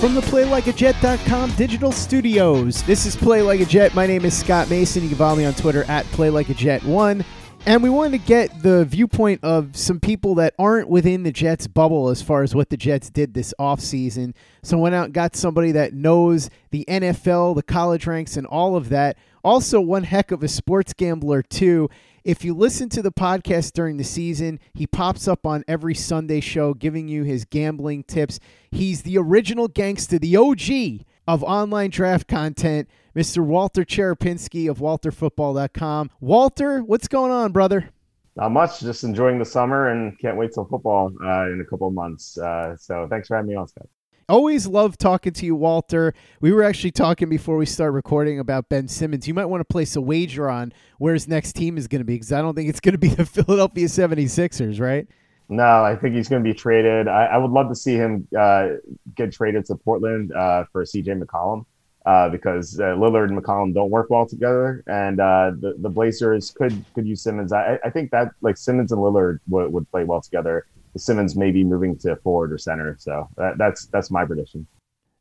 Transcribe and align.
From 0.00 0.14
the 0.14 0.20
PlayLikeAJet.com 0.20 1.56
digital 1.56 1.90
studios, 1.90 2.84
this 2.84 3.04
is 3.04 3.16
Play 3.16 3.42
Like 3.42 3.58
a 3.58 3.64
Jet. 3.64 3.96
My 3.96 4.06
name 4.06 4.24
is 4.24 4.38
Scott 4.38 4.70
Mason. 4.70 5.02
You 5.02 5.08
can 5.08 5.18
follow 5.18 5.34
me 5.34 5.44
on 5.44 5.54
Twitter 5.54 5.82
at 5.88 6.06
PlayLikeAJet1. 6.06 7.24
And 7.66 7.82
we 7.82 7.90
wanted 7.90 8.20
to 8.20 8.24
get 8.24 8.62
the 8.62 8.84
viewpoint 8.84 9.42
of 9.42 9.76
some 9.76 9.98
people 9.98 10.36
that 10.36 10.54
aren't 10.56 10.88
within 10.88 11.24
the 11.24 11.32
Jets 11.32 11.66
bubble 11.66 12.10
as 12.10 12.22
far 12.22 12.44
as 12.44 12.54
what 12.54 12.70
the 12.70 12.76
Jets 12.76 13.10
did 13.10 13.34
this 13.34 13.52
offseason. 13.58 14.34
So 14.62 14.78
went 14.78 14.94
out 14.94 15.06
and 15.06 15.14
got 15.14 15.34
somebody 15.34 15.72
that 15.72 15.94
knows 15.94 16.48
the 16.70 16.84
NFL, 16.86 17.56
the 17.56 17.64
college 17.64 18.06
ranks, 18.06 18.36
and 18.36 18.46
all 18.46 18.76
of 18.76 18.90
that. 18.90 19.18
Also, 19.42 19.80
one 19.80 20.04
heck 20.04 20.30
of 20.30 20.44
a 20.44 20.48
sports 20.48 20.92
gambler, 20.92 21.42
too. 21.42 21.90
If 22.28 22.44
you 22.44 22.52
listen 22.52 22.90
to 22.90 23.00
the 23.00 23.10
podcast 23.10 23.72
during 23.72 23.96
the 23.96 24.04
season, 24.04 24.60
he 24.74 24.86
pops 24.86 25.26
up 25.26 25.46
on 25.46 25.64
every 25.66 25.94
Sunday 25.94 26.40
show 26.40 26.74
giving 26.74 27.08
you 27.08 27.22
his 27.22 27.46
gambling 27.46 28.04
tips. 28.04 28.38
He's 28.70 29.00
the 29.00 29.16
original 29.16 29.66
gangster, 29.66 30.18
the 30.18 30.36
OG 30.36 31.06
of 31.26 31.42
online 31.42 31.88
draft 31.88 32.28
content, 32.28 32.86
Mr. 33.16 33.42
Walter 33.42 33.82
Cherepinsky 33.82 34.70
of 34.70 34.76
WalterFootball.com. 34.76 36.10
Walter, 36.20 36.82
what's 36.82 37.08
going 37.08 37.32
on, 37.32 37.52
brother? 37.52 37.88
Not 38.36 38.50
much. 38.52 38.80
Just 38.80 39.04
enjoying 39.04 39.38
the 39.38 39.46
summer 39.46 39.88
and 39.88 40.18
can't 40.18 40.36
wait 40.36 40.52
till 40.52 40.66
football 40.66 41.10
uh, 41.24 41.46
in 41.46 41.62
a 41.62 41.64
couple 41.64 41.90
months. 41.90 42.36
Uh, 42.36 42.76
so 42.76 43.06
thanks 43.08 43.28
for 43.28 43.36
having 43.36 43.48
me 43.48 43.56
on, 43.56 43.68
Scott. 43.68 43.88
Always 44.30 44.66
love 44.66 44.98
talking 44.98 45.32
to 45.32 45.46
you, 45.46 45.56
Walter. 45.56 46.12
We 46.42 46.52
were 46.52 46.62
actually 46.62 46.90
talking 46.90 47.30
before 47.30 47.56
we 47.56 47.64
start 47.64 47.94
recording 47.94 48.38
about 48.38 48.68
Ben 48.68 48.86
Simmons. 48.86 49.26
You 49.26 49.32
might 49.32 49.46
want 49.46 49.62
to 49.62 49.64
place 49.64 49.96
a 49.96 50.02
wager 50.02 50.50
on 50.50 50.74
where 50.98 51.14
his 51.14 51.26
next 51.26 51.54
team 51.54 51.78
is 51.78 51.88
going 51.88 52.00
to 52.00 52.04
be 52.04 52.16
because 52.16 52.30
I 52.30 52.42
don't 52.42 52.54
think 52.54 52.68
it's 52.68 52.78
going 52.78 52.92
to 52.92 52.98
be 52.98 53.08
the 53.08 53.24
Philadelphia 53.24 53.86
76ers, 53.86 54.80
right? 54.80 55.08
No, 55.48 55.82
I 55.82 55.96
think 55.96 56.14
he's 56.14 56.28
going 56.28 56.44
to 56.44 56.46
be 56.46 56.52
traded. 56.52 57.08
I, 57.08 57.24
I 57.24 57.38
would 57.38 57.52
love 57.52 57.70
to 57.70 57.74
see 57.74 57.94
him 57.94 58.28
uh, 58.38 58.72
get 59.14 59.32
traded 59.32 59.64
to 59.64 59.76
Portland 59.76 60.30
uh, 60.34 60.64
for 60.72 60.84
CJ 60.84 61.22
McCollum 61.22 61.64
uh, 62.04 62.28
because 62.28 62.78
uh, 62.78 62.96
Lillard 62.96 63.30
and 63.30 63.42
McCollum 63.42 63.72
don't 63.72 63.90
work 63.90 64.10
well 64.10 64.26
together, 64.26 64.84
and 64.86 65.20
uh, 65.20 65.52
the 65.58 65.74
the 65.78 65.88
Blazers 65.88 66.50
could 66.50 66.84
could 66.94 67.06
use 67.06 67.22
Simmons. 67.22 67.50
I, 67.50 67.78
I 67.82 67.88
think 67.88 68.10
that 68.10 68.32
like 68.42 68.58
Simmons 68.58 68.92
and 68.92 69.00
Lillard 69.00 69.38
would, 69.48 69.72
would 69.72 69.90
play 69.90 70.04
well 70.04 70.20
together. 70.20 70.66
Simmons 70.98 71.36
may 71.36 71.50
be 71.50 71.64
moving 71.64 71.96
to 71.98 72.16
forward 72.16 72.52
or 72.52 72.58
center, 72.58 72.96
so 72.98 73.28
that, 73.36 73.58
that's 73.58 73.86
that's 73.86 74.10
my 74.10 74.24
prediction. 74.24 74.66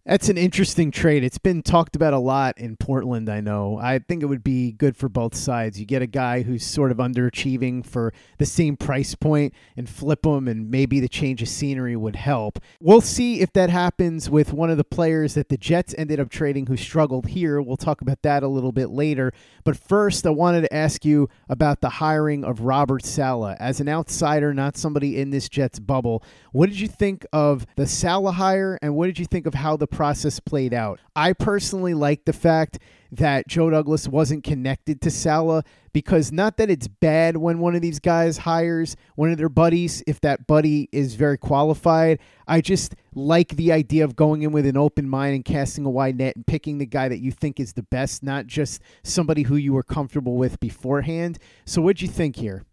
That's 0.07 0.29
an 0.29 0.37
interesting 0.37 0.89
trade. 0.89 1.25
It's 1.25 1.37
been 1.37 1.61
talked 1.61 1.97
about 1.97 2.13
a 2.13 2.17
lot 2.17 2.57
in 2.57 2.77
Portland, 2.77 3.27
I 3.27 3.41
know. 3.41 3.77
I 3.77 3.99
think 3.99 4.23
it 4.23 4.27
would 4.27 4.41
be 4.41 4.71
good 4.71 4.95
for 4.95 5.09
both 5.09 5.35
sides. 5.35 5.81
You 5.81 5.85
get 5.85 6.01
a 6.01 6.07
guy 6.07 6.43
who's 6.43 6.65
sort 6.65 6.91
of 6.91 6.97
underachieving 6.97 7.85
for 7.85 8.13
the 8.37 8.45
same 8.45 8.77
price 8.77 9.15
point 9.15 9.53
and 9.75 9.89
flip 9.89 10.25
him, 10.25 10.47
and 10.47 10.71
maybe 10.71 11.01
the 11.01 11.09
change 11.09 11.41
of 11.41 11.49
scenery 11.49 11.97
would 11.97 12.15
help. 12.15 12.57
We'll 12.79 13.01
see 13.01 13.41
if 13.41 13.51
that 13.51 13.69
happens 13.69 14.29
with 14.29 14.53
one 14.53 14.69
of 14.69 14.77
the 14.77 14.85
players 14.85 15.33
that 15.33 15.49
the 15.49 15.57
Jets 15.57 15.93
ended 15.97 16.21
up 16.21 16.29
trading 16.29 16.67
who 16.67 16.77
struggled 16.77 17.27
here. 17.27 17.61
We'll 17.61 17.75
talk 17.75 17.99
about 17.99 18.21
that 18.21 18.43
a 18.43 18.47
little 18.47 18.71
bit 18.71 18.89
later. 18.89 19.33
But 19.65 19.75
first, 19.75 20.25
I 20.25 20.29
wanted 20.29 20.61
to 20.61 20.73
ask 20.73 21.03
you 21.03 21.27
about 21.49 21.81
the 21.81 21.89
hiring 21.89 22.45
of 22.45 22.61
Robert 22.61 23.03
Saleh. 23.03 23.57
As 23.59 23.81
an 23.81 23.89
outsider, 23.89 24.53
not 24.53 24.77
somebody 24.77 25.19
in 25.19 25.31
this 25.31 25.49
Jets 25.49 25.79
bubble, 25.79 26.23
what 26.53 26.69
did 26.69 26.79
you 26.79 26.87
think 26.87 27.25
of 27.33 27.65
the 27.75 27.85
Saleh 27.85 28.35
hire, 28.35 28.79
and 28.81 28.95
what 28.95 29.07
did 29.07 29.19
you 29.19 29.25
think 29.25 29.45
of 29.45 29.53
how 29.53 29.75
the 29.75 29.96
process 29.97 30.39
played 30.39 30.75
out. 30.75 30.99
I 31.15 31.33
personally 31.33 31.95
like 31.95 32.25
the 32.25 32.31
fact 32.31 32.77
that 33.11 33.47
Joe 33.47 33.71
Douglas 33.71 34.07
wasn't 34.07 34.43
connected 34.43 35.01
to 35.01 35.09
Saleh 35.09 35.65
because 35.91 36.31
not 36.31 36.57
that 36.57 36.69
it's 36.69 36.87
bad 36.87 37.37
when 37.37 37.57
one 37.57 37.75
of 37.75 37.81
these 37.81 37.99
guys 37.99 38.37
hires 38.37 38.95
one 39.15 39.31
of 39.31 39.39
their 39.39 39.49
buddies 39.49 40.03
if 40.05 40.21
that 40.21 40.45
buddy 40.45 40.87
is 40.91 41.15
very 41.15 41.39
qualified. 41.39 42.19
I 42.47 42.61
just 42.61 42.93
like 43.15 43.55
the 43.55 43.71
idea 43.71 44.03
of 44.03 44.15
going 44.15 44.43
in 44.43 44.51
with 44.51 44.67
an 44.67 44.77
open 44.77 45.09
mind 45.09 45.33
and 45.33 45.43
casting 45.43 45.83
a 45.83 45.89
wide 45.89 46.19
net 46.19 46.35
and 46.35 46.45
picking 46.45 46.77
the 46.77 46.85
guy 46.85 47.09
that 47.09 47.17
you 47.17 47.31
think 47.31 47.59
is 47.59 47.73
the 47.73 47.81
best, 47.81 48.21
not 48.21 48.45
just 48.45 48.83
somebody 49.03 49.41
who 49.41 49.55
you 49.55 49.73
were 49.73 49.81
comfortable 49.81 50.35
with 50.35 50.59
beforehand. 50.59 51.39
So 51.65 51.81
what'd 51.81 52.03
you 52.03 52.07
think 52.07 52.35
here? 52.35 52.65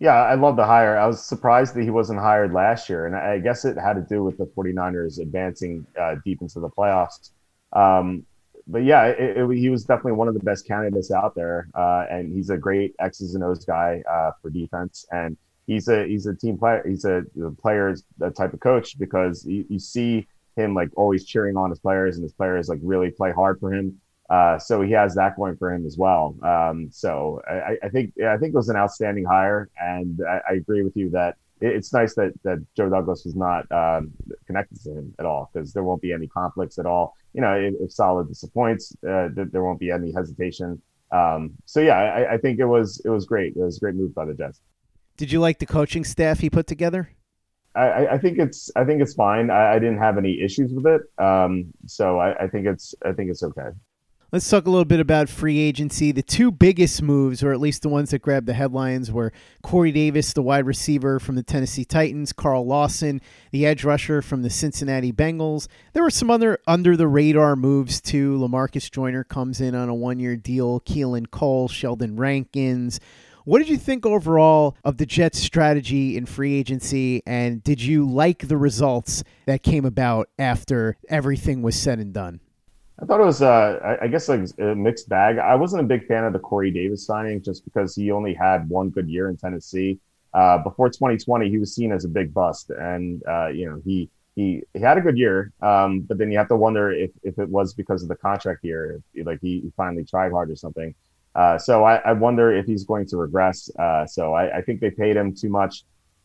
Yeah, 0.00 0.14
I 0.14 0.34
love 0.34 0.56
the 0.56 0.64
hire. 0.66 0.98
I 0.98 1.06
was 1.06 1.24
surprised 1.24 1.74
that 1.74 1.82
he 1.82 1.90
wasn't 1.90 2.18
hired 2.18 2.52
last 2.52 2.88
year, 2.88 3.06
and 3.06 3.14
I 3.14 3.38
guess 3.38 3.64
it 3.64 3.78
had 3.78 3.94
to 3.94 4.02
do 4.02 4.24
with 4.24 4.36
the 4.36 4.46
49ers 4.46 5.20
advancing 5.20 5.86
uh, 5.98 6.16
deep 6.24 6.42
into 6.42 6.60
the 6.60 6.68
playoffs. 6.68 7.30
Um, 7.72 8.26
but 8.66 8.82
yeah, 8.84 9.06
it, 9.06 9.36
it, 9.36 9.56
he 9.56 9.70
was 9.70 9.84
definitely 9.84 10.12
one 10.12 10.26
of 10.28 10.34
the 10.34 10.40
best 10.40 10.66
candidates 10.66 11.10
out 11.10 11.34
there, 11.34 11.68
uh, 11.74 12.06
and 12.10 12.32
he's 12.32 12.50
a 12.50 12.56
great 12.56 12.94
X's 12.98 13.34
and 13.34 13.44
O's 13.44 13.64
guy 13.64 14.02
uh, 14.10 14.32
for 14.42 14.50
defense, 14.50 15.06
and 15.12 15.36
he's 15.66 15.88
a 15.88 16.06
he's 16.06 16.26
a 16.26 16.34
team 16.34 16.58
player. 16.58 16.82
He's 16.86 17.04
a, 17.04 17.24
a 17.42 17.50
player's 17.52 18.02
type 18.36 18.52
of 18.52 18.60
coach 18.60 18.98
because 18.98 19.44
you, 19.46 19.64
you 19.68 19.78
see 19.78 20.26
him 20.56 20.74
like 20.74 20.90
always 20.96 21.24
cheering 21.24 21.56
on 21.56 21.70
his 21.70 21.78
players, 21.78 22.16
and 22.16 22.22
his 22.24 22.32
players 22.32 22.68
like 22.68 22.80
really 22.82 23.10
play 23.10 23.32
hard 23.32 23.60
for 23.60 23.72
him. 23.72 24.00
Uh, 24.30 24.58
so 24.58 24.80
he 24.80 24.92
has 24.92 25.14
that 25.14 25.36
going 25.36 25.56
for 25.56 25.72
him 25.72 25.84
as 25.86 25.98
well. 25.98 26.36
Um, 26.42 26.88
so 26.90 27.42
I, 27.46 27.76
I 27.82 27.88
think 27.90 28.14
I 28.20 28.36
think 28.38 28.54
it 28.54 28.56
was 28.56 28.70
an 28.70 28.76
outstanding 28.76 29.24
hire, 29.24 29.68
and 29.78 30.18
I, 30.28 30.40
I 30.50 30.54
agree 30.54 30.82
with 30.82 30.96
you 30.96 31.10
that 31.10 31.36
it's 31.60 31.92
nice 31.92 32.14
that 32.14 32.32
that 32.42 32.64
Joe 32.76 32.88
Douglas 32.88 33.24
was 33.24 33.36
not 33.36 33.70
um, 33.70 34.12
connected 34.46 34.82
to 34.84 34.90
him 34.90 35.14
at 35.18 35.26
all 35.26 35.50
because 35.52 35.72
there 35.72 35.84
won't 35.84 36.00
be 36.00 36.12
any 36.12 36.26
conflicts 36.26 36.78
at 36.78 36.86
all. 36.86 37.14
You 37.34 37.42
know, 37.42 37.54
if, 37.54 37.74
if 37.80 37.92
Saleh 37.92 38.26
disappoints, 38.26 38.94
uh, 39.06 39.28
there 39.34 39.62
won't 39.62 39.80
be 39.80 39.90
any 39.90 40.12
hesitation. 40.12 40.80
Um, 41.10 41.52
so 41.66 41.80
yeah, 41.80 41.98
I, 41.98 42.34
I, 42.34 42.38
think 42.38 42.58
it 42.58 42.64
was 42.64 43.00
it 43.04 43.10
was 43.10 43.26
great. 43.26 43.54
It 43.56 43.62
was 43.62 43.76
a 43.76 43.80
great 43.80 43.94
move 43.94 44.14
by 44.14 44.24
the 44.24 44.34
Jets. 44.34 44.60
Did 45.16 45.30
you 45.30 45.38
like 45.38 45.58
the 45.58 45.66
coaching 45.66 46.02
staff 46.02 46.40
he 46.40 46.50
put 46.50 46.66
together? 46.66 47.10
I, 47.76 48.06
I 48.06 48.18
think 48.18 48.38
it's 48.38 48.70
I 48.76 48.84
think 48.84 49.02
it's 49.02 49.14
fine. 49.14 49.50
I, 49.50 49.74
I, 49.74 49.78
didn't 49.80 49.98
have 49.98 50.16
any 50.16 50.40
issues 50.40 50.72
with 50.72 50.86
it, 50.86 51.02
um, 51.22 51.72
so 51.86 52.20
I, 52.20 52.46
think 52.46 52.66
it's 52.66 52.94
I 53.04 53.12
think 53.12 53.30
it's 53.30 53.42
okay. 53.42 53.70
Let's 54.34 54.50
talk 54.50 54.66
a 54.66 54.70
little 54.70 54.84
bit 54.84 54.98
about 54.98 55.28
free 55.28 55.60
agency. 55.60 56.10
The 56.10 56.20
two 56.20 56.50
biggest 56.50 57.00
moves, 57.00 57.44
or 57.44 57.52
at 57.52 57.60
least 57.60 57.82
the 57.82 57.88
ones 57.88 58.10
that 58.10 58.20
grabbed 58.20 58.48
the 58.48 58.54
headlines, 58.54 59.12
were 59.12 59.32
Corey 59.62 59.92
Davis, 59.92 60.32
the 60.32 60.42
wide 60.42 60.66
receiver 60.66 61.20
from 61.20 61.36
the 61.36 61.44
Tennessee 61.44 61.84
Titans, 61.84 62.32
Carl 62.32 62.66
Lawson, 62.66 63.20
the 63.52 63.64
edge 63.64 63.84
rusher 63.84 64.20
from 64.22 64.42
the 64.42 64.50
Cincinnati 64.50 65.12
Bengals. 65.12 65.68
There 65.92 66.02
were 66.02 66.10
some 66.10 66.32
other 66.32 66.58
under 66.66 66.96
the 66.96 67.06
radar 67.06 67.54
moves 67.54 68.00
too. 68.00 68.36
Lamarcus 68.36 68.90
Joyner 68.90 69.22
comes 69.22 69.60
in 69.60 69.76
on 69.76 69.88
a 69.88 69.94
one 69.94 70.18
year 70.18 70.34
deal, 70.34 70.80
Keelan 70.80 71.30
Cole, 71.30 71.68
Sheldon 71.68 72.16
Rankins. 72.16 72.98
What 73.44 73.60
did 73.60 73.68
you 73.68 73.76
think 73.76 74.04
overall 74.04 74.76
of 74.82 74.96
the 74.96 75.06
Jets' 75.06 75.38
strategy 75.38 76.16
in 76.16 76.26
free 76.26 76.54
agency, 76.54 77.22
and 77.24 77.62
did 77.62 77.80
you 77.80 78.04
like 78.04 78.48
the 78.48 78.56
results 78.56 79.22
that 79.46 79.62
came 79.62 79.84
about 79.84 80.28
after 80.40 80.96
everything 81.08 81.62
was 81.62 81.76
said 81.76 82.00
and 82.00 82.12
done? 82.12 82.40
I 83.00 83.06
thought 83.06 83.20
it 83.20 83.24
was, 83.24 83.42
uh, 83.42 83.96
I 84.00 84.06
guess, 84.06 84.28
like 84.28 84.48
a 84.58 84.74
mixed 84.74 85.08
bag. 85.08 85.38
I 85.38 85.56
wasn't 85.56 85.82
a 85.82 85.86
big 85.86 86.06
fan 86.06 86.24
of 86.24 86.32
the 86.32 86.38
Corey 86.38 86.70
Davis 86.70 87.04
signing 87.04 87.42
just 87.42 87.64
because 87.64 87.96
he 87.96 88.12
only 88.12 88.34
had 88.34 88.68
one 88.68 88.90
good 88.90 89.08
year 89.08 89.28
in 89.28 89.36
Tennessee. 89.36 89.98
Uh, 90.32 90.58
before 90.58 90.88
2020, 90.88 91.48
he 91.48 91.58
was 91.58 91.74
seen 91.74 91.92
as 91.92 92.04
a 92.04 92.08
big 92.08 92.32
bust, 92.32 92.70
and 92.70 93.22
uh, 93.28 93.48
you 93.48 93.68
know 93.68 93.80
he 93.84 94.08
he 94.36 94.62
he 94.74 94.80
had 94.80 94.98
a 94.98 95.00
good 95.00 95.18
year, 95.18 95.52
um, 95.60 96.00
but 96.00 96.18
then 96.18 96.30
you 96.30 96.38
have 96.38 96.48
to 96.48 96.56
wonder 96.56 96.92
if 96.92 97.10
if 97.22 97.38
it 97.38 97.48
was 97.48 97.74
because 97.74 98.02
of 98.02 98.08
the 98.08 98.16
contract 98.16 98.64
year, 98.64 99.00
if, 99.12 99.26
like 99.26 99.40
he, 99.40 99.60
he 99.60 99.72
finally 99.76 100.04
tried 100.04 100.32
hard 100.32 100.50
or 100.50 100.56
something. 100.56 100.94
Uh, 101.34 101.58
so 101.58 101.82
I, 101.82 101.96
I, 101.96 102.12
wonder 102.12 102.52
if 102.52 102.64
he's 102.64 102.84
going 102.84 103.06
to 103.06 103.16
regress. 103.16 103.68
Uh, 103.76 104.06
so 104.06 104.34
I, 104.34 104.58
I, 104.58 104.62
think 104.62 104.80
they 104.80 104.92
paid 104.92 105.16
him 105.16 105.34
too 105.34 105.48
much. 105.48 105.82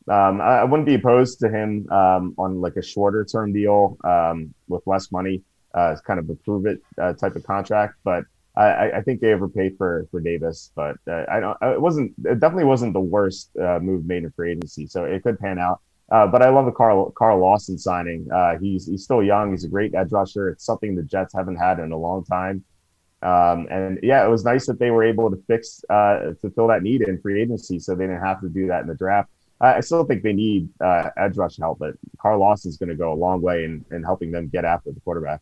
Um, 0.07 0.39
I, 0.39 0.59
I, 0.59 0.63
wouldn't 0.65 0.85
be 0.85 0.93
opposed 0.93 1.39
to 1.39 1.49
him 1.49 1.91
um, 1.91 2.35
on 2.37 2.61
like 2.61 2.75
a 2.75 2.83
shorter 2.83 3.25
term 3.25 3.51
deal 3.51 3.97
um, 4.03 4.53
with 4.67 4.85
less 4.85 5.11
money 5.11 5.41
uh, 5.73 5.95
kind 6.05 6.19
of 6.19 6.29
a 6.29 6.35
prove 6.35 6.65
it 6.65 6.81
uh, 7.01 7.13
type 7.13 7.35
of 7.35 7.43
contract. 7.43 7.95
But 8.03 8.25
I, 8.55 8.91
I, 8.91 9.01
think 9.01 9.21
they 9.21 9.31
overpaid 9.31 9.77
for 9.77 10.07
for 10.11 10.19
Davis. 10.19 10.71
But 10.75 10.97
uh, 11.07 11.25
I 11.29 11.39
don't. 11.39 11.57
It 11.61 11.81
wasn't. 11.81 12.13
It 12.25 12.39
definitely 12.39 12.65
wasn't 12.65 12.93
the 12.93 12.99
worst 12.99 13.51
uh, 13.57 13.79
move 13.79 14.05
made 14.05 14.23
in 14.23 14.31
free 14.31 14.51
agency. 14.51 14.87
So 14.87 15.05
it 15.05 15.23
could 15.23 15.39
pan 15.39 15.59
out. 15.59 15.81
Uh, 16.11 16.25
but 16.25 16.41
I 16.41 16.49
love 16.49 16.65
the 16.65 16.71
Carl 16.71 17.11
Carl 17.11 17.39
Lawson 17.39 17.77
signing. 17.77 18.27
Uh, 18.31 18.57
he's 18.59 18.87
he's 18.87 19.03
still 19.03 19.23
young. 19.23 19.51
He's 19.51 19.63
a 19.63 19.69
great 19.69 19.93
edge 19.95 20.11
rusher. 20.11 20.49
It's 20.49 20.65
something 20.65 20.95
the 20.95 21.03
Jets 21.03 21.33
haven't 21.33 21.57
had 21.57 21.79
in 21.79 21.91
a 21.91 21.97
long 21.97 22.25
time. 22.25 22.63
Um, 23.21 23.67
and 23.69 23.99
yeah, 24.01 24.25
it 24.25 24.29
was 24.29 24.45
nice 24.45 24.65
that 24.67 24.79
they 24.79 24.91
were 24.91 25.03
able 25.03 25.29
to 25.29 25.37
fix 25.47 25.81
to 25.89 26.35
fill 26.55 26.67
that 26.67 26.83
need 26.83 27.01
in 27.01 27.21
free 27.21 27.41
agency, 27.41 27.79
so 27.79 27.95
they 27.95 28.05
didn't 28.05 28.23
have 28.23 28.41
to 28.41 28.49
do 28.49 28.67
that 28.67 28.81
in 28.81 28.87
the 28.87 28.95
draft. 28.95 29.29
I 29.61 29.81
still 29.81 30.05
think 30.05 30.23
they 30.23 30.33
need 30.33 30.69
uh, 30.79 31.09
edge 31.17 31.35
rush 31.35 31.57
help, 31.57 31.79
but 31.79 31.95
Carl 32.17 32.39
Lawson 32.39 32.69
is 32.69 32.77
going 32.77 32.89
to 32.89 32.95
go 32.95 33.11
a 33.11 33.15
long 33.15 33.41
way 33.41 33.65
in, 33.65 33.83
in 33.91 34.03
helping 34.03 34.31
them 34.31 34.47
get 34.47 34.63
after 34.63 34.91
the 34.91 35.01
quarterback. 35.01 35.41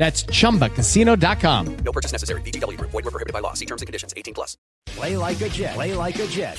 That's 0.00 0.22
ChumbaCasino.com. 0.22 1.76
No 1.84 1.92
purchase 1.92 2.10
necessary. 2.10 2.40
VGW. 2.40 2.80
Void 2.80 3.04
were 3.04 3.10
prohibited 3.10 3.34
by 3.34 3.40
law. 3.40 3.52
See 3.52 3.66
terms 3.66 3.82
and 3.82 3.86
conditions. 3.86 4.14
18 4.16 4.32
plus. 4.32 4.56
Play 4.86 5.18
like 5.18 5.38
a 5.42 5.50
Jet. 5.50 5.74
Play 5.74 5.94
like 5.94 6.18
a 6.18 6.26
Jet. 6.26 6.58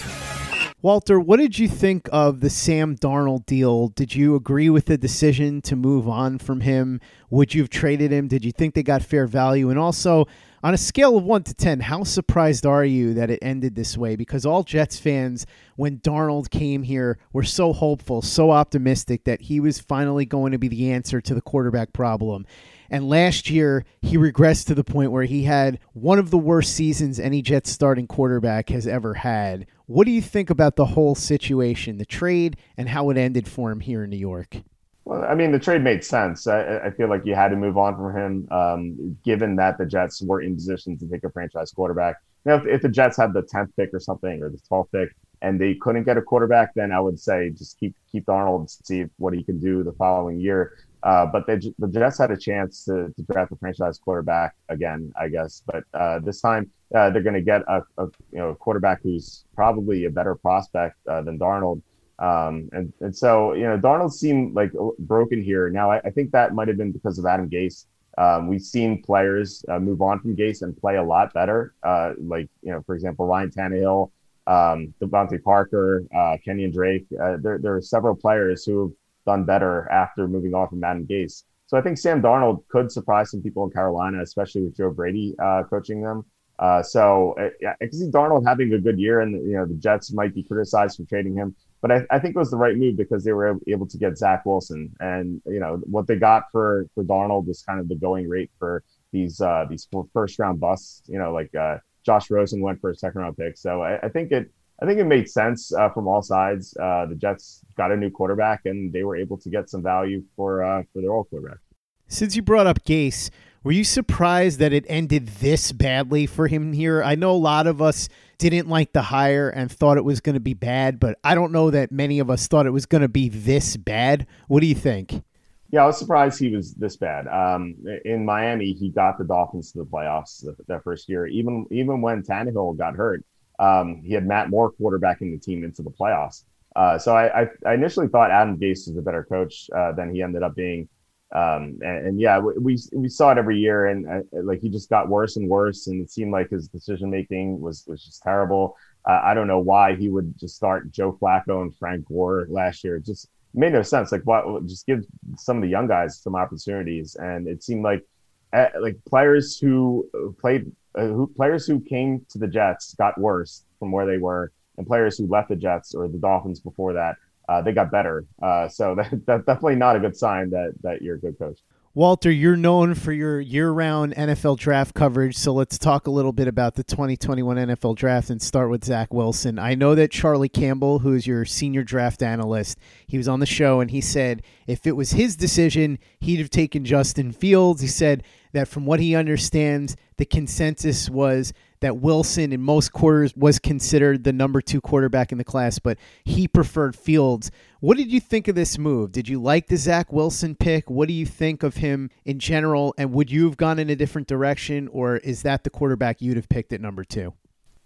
Walter, 0.83 1.19
what 1.19 1.37
did 1.37 1.57
you 1.57 1.67
think 1.67 2.07
of 2.11 2.41
the 2.41 2.51
Sam 2.51 2.95
Darnold 2.95 3.47
deal? 3.47 3.87
Did 3.87 4.13
you 4.13 4.35
agree 4.35 4.69
with 4.69 4.85
the 4.85 4.97
decision 4.97 5.59
to 5.63 5.75
move 5.75 6.07
on 6.07 6.37
from 6.37 6.61
him? 6.61 7.01
Would 7.31 7.55
you 7.55 7.63
have 7.63 7.71
traded 7.71 8.11
him? 8.11 8.27
Did 8.27 8.45
you 8.45 8.51
think 8.51 8.75
they 8.75 8.83
got 8.83 9.01
fair 9.01 9.25
value? 9.25 9.71
And 9.71 9.79
also, 9.79 10.27
on 10.63 10.75
a 10.75 10.77
scale 10.77 11.17
of 11.17 11.23
1 11.23 11.43
to 11.45 11.55
10, 11.55 11.79
how 11.79 12.03
surprised 12.03 12.67
are 12.67 12.85
you 12.85 13.15
that 13.15 13.31
it 13.31 13.39
ended 13.41 13.73
this 13.73 13.97
way? 13.97 14.15
Because 14.15 14.45
all 14.45 14.61
Jets 14.63 14.99
fans, 14.99 15.47
when 15.77 15.97
Darnold 15.97 16.51
came 16.51 16.83
here, 16.83 17.17
were 17.33 17.43
so 17.43 17.73
hopeful, 17.73 18.21
so 18.21 18.51
optimistic 18.51 19.23
that 19.23 19.41
he 19.41 19.59
was 19.59 19.79
finally 19.79 20.25
going 20.25 20.51
to 20.51 20.59
be 20.59 20.67
the 20.67 20.91
answer 20.91 21.21
to 21.21 21.33
the 21.33 21.41
quarterback 21.41 21.93
problem. 21.93 22.45
And 22.91 23.07
last 23.07 23.49
year, 23.49 23.85
he 24.01 24.17
regressed 24.17 24.67
to 24.67 24.75
the 24.75 24.83
point 24.83 25.13
where 25.13 25.23
he 25.23 25.43
had 25.43 25.79
one 25.93 26.19
of 26.19 26.29
the 26.29 26.37
worst 26.37 26.73
seasons 26.73 27.21
any 27.21 27.41
Jets 27.41 27.71
starting 27.71 28.05
quarterback 28.05 28.69
has 28.69 28.85
ever 28.85 29.13
had. 29.13 29.65
What 29.85 30.05
do 30.05 30.11
you 30.11 30.21
think 30.21 30.49
about 30.49 30.75
the 30.75 30.87
whole 30.87 31.15
situation, 31.15 31.97
the 31.97 32.05
trade, 32.05 32.57
and 32.75 32.89
how 32.89 33.09
it 33.09 33.17
ended 33.17 33.47
for 33.47 33.71
him 33.71 33.79
here 33.79 34.03
in 34.03 34.09
New 34.09 34.17
York? 34.17 34.57
Well, 35.05 35.23
I 35.23 35.35
mean, 35.35 35.53
the 35.53 35.57
trade 35.57 35.81
made 35.81 36.03
sense. 36.03 36.47
I, 36.47 36.79
I 36.79 36.91
feel 36.91 37.07
like 37.07 37.25
you 37.25 37.33
had 37.33 37.47
to 37.47 37.55
move 37.55 37.77
on 37.77 37.95
from 37.95 38.15
him, 38.15 38.47
um, 38.51 39.17
given 39.23 39.55
that 39.55 39.77
the 39.77 39.85
Jets 39.85 40.21
were 40.21 40.41
in 40.41 40.53
position 40.53 40.97
to 40.97 41.07
take 41.07 41.23
a 41.23 41.29
franchise 41.29 41.71
quarterback. 41.71 42.17
Now, 42.43 42.55
if, 42.55 42.65
if 42.65 42.81
the 42.81 42.89
Jets 42.89 43.15
had 43.15 43.31
the 43.31 43.41
tenth 43.41 43.71
pick 43.77 43.93
or 43.93 44.01
something, 44.01 44.43
or 44.43 44.49
the 44.49 44.59
twelfth 44.67 44.91
pick, 44.91 45.15
and 45.41 45.59
they 45.59 45.75
couldn't 45.75 46.03
get 46.03 46.17
a 46.17 46.21
quarterback, 46.21 46.73
then 46.75 46.91
I 46.91 46.99
would 46.99 47.19
say 47.19 47.51
just 47.51 47.79
keep 47.79 47.95
keep 48.11 48.25
Darnold, 48.25 48.69
see 48.85 49.05
what 49.17 49.33
he 49.33 49.43
can 49.43 49.59
do 49.59 49.81
the 49.81 49.93
following 49.93 50.41
year. 50.41 50.73
Uh, 51.03 51.25
but 51.25 51.47
they, 51.47 51.59
the 51.79 51.87
Jets 51.87 52.19
had 52.19 52.31
a 52.31 52.37
chance 52.37 52.85
to, 52.85 53.11
to 53.15 53.23
draft 53.31 53.51
a 53.51 53.55
franchise 53.55 53.97
quarterback 53.97 54.55
again, 54.69 55.11
I 55.19 55.29
guess. 55.29 55.63
But 55.65 55.83
uh, 55.93 56.19
this 56.19 56.41
time 56.41 56.69
uh, 56.93 57.09
they're 57.09 57.23
going 57.23 57.35
to 57.35 57.41
get 57.41 57.61
a, 57.67 57.81
a, 57.97 58.05
you 58.31 58.37
know 58.37 58.53
quarterback 58.55 59.01
who's 59.01 59.45
probably 59.55 60.05
a 60.05 60.09
better 60.09 60.35
prospect 60.35 60.95
uh, 61.07 61.21
than 61.21 61.39
Darnold. 61.39 61.81
Um, 62.19 62.69
and 62.71 62.93
and 63.01 63.15
so 63.15 63.53
you 63.53 63.63
know 63.63 63.79
Darnold 63.79 64.13
seemed 64.13 64.55
like 64.55 64.71
broken 64.99 65.41
here. 65.41 65.69
Now 65.69 65.91
I, 65.91 65.99
I 65.99 66.09
think 66.11 66.31
that 66.31 66.53
might 66.53 66.67
have 66.67 66.77
been 66.77 66.91
because 66.91 67.17
of 67.17 67.25
Adam 67.25 67.49
Gase. 67.49 67.85
Um, 68.17 68.47
we've 68.47 68.61
seen 68.61 69.01
players 69.01 69.65
uh, 69.69 69.79
move 69.79 70.01
on 70.01 70.19
from 70.19 70.35
Gase 70.35 70.61
and 70.61 70.77
play 70.77 70.97
a 70.97 71.03
lot 71.03 71.33
better. 71.33 71.73
Uh, 71.81 72.13
like 72.19 72.47
you 72.61 72.71
know, 72.71 72.83
for 72.85 72.93
example, 72.93 73.25
Ryan 73.25 73.49
Tannehill, 73.49 74.11
um, 74.45 74.93
DeVante 75.01 75.41
Parker, 75.41 76.03
Kenyan 76.45 76.71
Drake. 76.71 77.07
there 77.09 77.57
there 77.57 77.75
are 77.75 77.81
several 77.81 78.15
players 78.15 78.65
who 78.65 78.83
have 78.83 78.91
done 79.25 79.45
better 79.45 79.89
after 79.91 80.27
moving 80.27 80.53
on 80.53 80.67
from 80.69 80.83
Adam 80.83 81.05
Gase. 81.05 81.43
So 81.67 81.77
I 81.77 81.81
think 81.81 81.97
Sam 81.97 82.21
Darnold 82.21 82.67
could 82.67 82.91
surprise 82.91 83.31
some 83.31 83.41
people 83.41 83.63
in 83.63 83.71
Carolina, 83.71 84.21
especially 84.21 84.63
with 84.63 84.75
Joe 84.75 84.91
Brady 84.91 85.35
uh, 85.41 85.63
coaching 85.69 86.01
them. 86.01 86.25
Uh, 86.59 86.83
so 86.83 87.33
I, 87.39 87.69
I, 87.69 87.75
can 87.79 87.93
see 87.93 88.05
Darnold 88.05 88.45
having 88.45 88.71
a 88.73 88.79
good 88.79 88.99
year, 88.99 89.21
and 89.21 89.33
you 89.49 89.57
know 89.57 89.65
the 89.65 89.73
Jets 89.73 90.13
might 90.13 90.35
be 90.35 90.43
criticized 90.43 90.97
for 90.97 91.05
trading 91.05 91.33
him, 91.33 91.55
but 91.81 91.91
I, 91.91 92.05
I, 92.11 92.19
think 92.19 92.35
it 92.35 92.39
was 92.39 92.51
the 92.51 92.57
right 92.57 92.77
move 92.77 92.97
because 92.97 93.23
they 93.23 93.33
were 93.33 93.57
able 93.67 93.87
to 93.87 93.97
get 93.97 94.15
Zach 94.15 94.45
Wilson, 94.45 94.93
and 94.99 95.41
you 95.47 95.59
know 95.59 95.81
what 95.85 96.05
they 96.05 96.17
got 96.17 96.43
for 96.51 96.85
for 96.93 97.03
Darnold 97.03 97.47
was 97.47 97.63
kind 97.63 97.79
of 97.79 97.89
the 97.89 97.95
going 97.95 98.29
rate 98.29 98.51
for 98.59 98.83
these 99.11 99.41
uh, 99.41 99.65
these 99.67 99.87
first 100.13 100.37
round 100.37 100.59
busts. 100.59 101.01
You 101.07 101.17
know, 101.17 101.33
like 101.33 101.55
uh, 101.55 101.77
Josh 102.05 102.29
Rosen 102.29 102.61
went 102.61 102.79
for 102.79 102.91
a 102.91 102.95
second 102.95 103.21
round 103.21 103.37
pick, 103.37 103.57
so 103.57 103.81
I, 103.81 103.99
I 104.03 104.09
think 104.09 104.31
it 104.31 104.51
I 104.81 104.87
think 104.87 104.99
it 104.99 105.05
made 105.05 105.29
sense 105.29 105.71
uh, 105.73 105.89
from 105.89 106.07
all 106.07 106.23
sides. 106.23 106.75
Uh, 106.77 107.05
the 107.05 107.15
Jets 107.15 107.61
got 107.77 107.91
a 107.91 107.97
new 107.97 108.09
quarterback, 108.09 108.61
and 108.65 108.91
they 108.91 109.03
were 109.03 109.15
able 109.15 109.37
to 109.37 109.49
get 109.49 109.69
some 109.69 109.83
value 109.83 110.23
for 110.35 110.63
uh, 110.63 110.83
for 110.91 111.01
their 111.01 111.11
old 111.11 111.29
quarterback. 111.29 111.59
Since 112.07 112.35
you 112.35 112.41
brought 112.41 112.67
up 112.67 112.83
Gase, 112.83 113.29
were 113.63 113.71
you 113.71 113.83
surprised 113.83 114.57
that 114.59 114.73
it 114.73 114.85
ended 114.89 115.27
this 115.27 115.71
badly 115.71 116.25
for 116.25 116.47
him 116.47 116.73
here? 116.73 117.03
I 117.03 117.13
know 117.13 117.31
a 117.31 117.37
lot 117.37 117.67
of 117.67 117.79
us 117.79 118.09
didn't 118.39 118.69
like 118.69 118.91
the 118.91 119.03
hire 119.03 119.49
and 119.49 119.71
thought 119.71 119.97
it 119.97 120.03
was 120.03 120.19
going 120.19 120.33
to 120.33 120.39
be 120.41 120.55
bad, 120.55 120.99
but 120.99 121.19
I 121.23 121.35
don't 121.35 121.51
know 121.51 121.69
that 121.69 121.91
many 121.91 122.17
of 122.17 122.31
us 122.31 122.47
thought 122.47 122.65
it 122.65 122.71
was 122.71 122.87
going 122.87 123.03
to 123.03 123.07
be 123.07 123.29
this 123.29 123.77
bad. 123.77 124.25
What 124.47 124.61
do 124.61 124.65
you 124.65 124.75
think? 124.75 125.23
Yeah, 125.69 125.83
I 125.83 125.85
was 125.85 125.99
surprised 125.99 126.39
he 126.39 126.53
was 126.53 126.73
this 126.73 126.97
bad. 126.97 127.27
Um, 127.27 127.75
in 128.03 128.25
Miami, 128.25 128.73
he 128.73 128.89
got 128.89 129.19
the 129.19 129.23
Dolphins 129.23 129.71
to 129.71 129.79
the 129.79 129.85
playoffs 129.85 130.43
that 130.67 130.83
first 130.83 131.07
year. 131.07 131.27
Even 131.27 131.65
even 131.71 132.01
when 132.01 132.23
Tannehill 132.23 132.77
got 132.77 132.95
hurt, 132.95 133.23
um, 133.61 134.01
he 134.03 134.13
had 134.13 134.25
Matt 134.25 134.49
Moore 134.49 134.73
quarterbacking 134.73 135.31
the 135.31 135.37
team 135.37 135.63
into 135.63 135.83
the 135.83 135.91
playoffs. 135.91 136.43
Uh, 136.75 136.97
so 136.97 137.15
I, 137.15 137.43
I, 137.43 137.47
I, 137.65 137.73
initially 137.75 138.07
thought 138.07 138.31
Adam 138.31 138.57
Gase 138.57 138.87
was 138.87 138.97
a 138.97 139.01
better 139.01 139.23
coach 139.23 139.69
uh, 139.75 139.91
than 139.91 140.13
he 140.13 140.23
ended 140.23 140.41
up 140.41 140.55
being. 140.55 140.87
Um, 141.33 141.79
and, 141.81 142.07
and, 142.07 142.19
yeah, 142.19 142.39
we 142.39 142.77
we 142.91 143.07
saw 143.07 143.31
it 143.31 143.37
every 143.37 143.57
year, 143.57 143.87
and 143.87 144.05
uh, 144.05 144.21
like 144.43 144.59
he 144.59 144.69
just 144.69 144.89
got 144.89 145.07
worse 145.07 145.37
and 145.37 145.47
worse, 145.47 145.87
and 145.87 146.01
it 146.01 146.11
seemed 146.11 146.31
like 146.31 146.49
his 146.49 146.67
decision 146.67 147.09
making 147.09 147.61
was 147.61 147.85
was 147.87 148.03
just 148.03 148.21
terrible. 148.21 148.75
Uh, 149.07 149.21
I 149.23 149.33
don't 149.33 149.47
know 149.47 149.59
why 149.59 149.95
he 149.95 150.09
would 150.09 150.37
just 150.37 150.55
start 150.55 150.91
Joe 150.91 151.17
Flacco 151.21 151.61
and 151.61 151.73
Frank 151.75 152.05
Gore 152.05 152.47
last 152.49 152.83
year. 152.83 152.97
It 152.97 153.05
just 153.05 153.29
made 153.53 153.71
no 153.71 153.81
sense. 153.81 154.11
Like, 154.11 154.23
what? 154.23 154.65
Just 154.65 154.85
give 154.85 155.05
some 155.37 155.57
of 155.57 155.63
the 155.63 155.69
young 155.69 155.87
guys 155.87 156.19
some 156.19 156.35
opportunities, 156.35 157.15
and 157.15 157.47
it 157.47 157.63
seemed 157.63 157.83
like 157.83 158.05
uh, 158.53 158.67
like 158.79 158.97
players 159.05 159.57
who 159.59 160.09
played 160.39 160.71
uh, 160.95 161.05
who 161.05 161.27
players 161.27 161.65
who 161.65 161.79
came 161.79 162.25
to 162.29 162.37
the 162.37 162.47
Jets 162.47 162.93
got 162.95 163.19
worse 163.19 163.63
from 163.79 163.91
where 163.91 164.05
they 164.05 164.17
were, 164.17 164.51
and 164.77 164.85
players 164.85 165.17
who 165.17 165.27
left 165.27 165.49
the 165.49 165.55
Jets 165.55 165.95
or 165.95 166.07
the 166.07 166.17
Dolphins 166.17 166.59
before 166.59 166.93
that, 166.93 167.15
uh, 167.47 167.61
they 167.61 167.71
got 167.71 167.91
better. 167.91 168.25
Uh, 168.41 168.67
so 168.67 168.95
that, 168.95 169.25
that's 169.25 169.45
definitely 169.45 169.75
not 169.75 169.95
a 169.95 169.99
good 169.99 170.17
sign 170.17 170.49
that 170.51 170.73
that 170.83 171.01
you're 171.01 171.15
a 171.15 171.19
good 171.19 171.37
coach. 171.39 171.59
Walter, 171.93 172.31
you're 172.31 172.55
known 172.55 172.95
for 172.95 173.11
your 173.11 173.41
year-round 173.41 174.15
NFL 174.15 174.57
draft 174.57 174.95
coverage, 174.95 175.35
so 175.35 175.51
let's 175.51 175.77
talk 175.77 176.07
a 176.07 176.11
little 176.11 176.31
bit 176.31 176.47
about 176.47 176.75
the 176.75 176.85
2021 176.85 177.57
NFL 177.57 177.97
draft 177.97 178.29
and 178.29 178.41
start 178.41 178.69
with 178.69 178.85
Zach 178.85 179.13
Wilson. 179.13 179.59
I 179.59 179.75
know 179.75 179.93
that 179.95 180.09
Charlie 180.09 180.47
Campbell, 180.47 180.99
who 180.99 181.13
is 181.13 181.27
your 181.27 181.43
senior 181.43 181.83
draft 181.83 182.23
analyst, 182.23 182.77
he 183.07 183.17
was 183.17 183.27
on 183.27 183.41
the 183.41 183.45
show 183.45 183.81
and 183.81 183.91
he 183.91 183.99
said 183.99 184.41
if 184.67 184.87
it 184.87 184.95
was 184.95 185.11
his 185.11 185.35
decision, 185.35 185.99
he'd 186.21 186.39
have 186.39 186.49
taken 186.49 186.85
Justin 186.85 187.33
Fields. 187.33 187.81
He 187.81 187.89
said 187.89 188.23
that 188.53 188.69
from 188.69 188.85
what 188.85 189.01
he 189.01 189.13
understands, 189.13 189.97
the 190.15 190.25
consensus 190.25 191.09
was 191.09 191.51
that 191.81 191.97
Wilson 191.97 192.53
in 192.53 192.61
most 192.61 192.93
quarters 192.93 193.35
was 193.35 193.59
considered 193.59 194.23
the 194.23 194.33
number 194.33 194.61
two 194.61 194.81
quarterback 194.81 195.31
in 195.31 195.37
the 195.37 195.43
class, 195.43 195.79
but 195.79 195.97
he 196.23 196.47
preferred 196.47 196.95
Fields. 196.95 197.51
What 197.79 197.97
did 197.97 198.11
you 198.11 198.19
think 198.19 198.47
of 198.47 198.55
this 198.55 198.77
move? 198.77 199.11
Did 199.11 199.27
you 199.27 199.41
like 199.41 199.67
the 199.67 199.77
Zach 199.77 200.13
Wilson 200.13 200.55
pick? 200.55 200.89
What 200.89 201.07
do 201.07 201.13
you 201.13 201.25
think 201.25 201.63
of 201.63 201.77
him 201.77 202.09
in 202.23 202.39
general? 202.39 202.93
And 202.97 203.11
would 203.13 203.31
you 203.31 203.45
have 203.45 203.57
gone 203.57 203.79
in 203.79 203.89
a 203.89 203.95
different 203.95 204.27
direction, 204.27 204.87
or 204.87 205.17
is 205.17 205.41
that 205.41 205.63
the 205.63 205.69
quarterback 205.69 206.21
you'd 206.21 206.37
have 206.37 206.49
picked 206.49 206.71
at 206.71 206.81
number 206.81 207.03
two? 207.03 207.33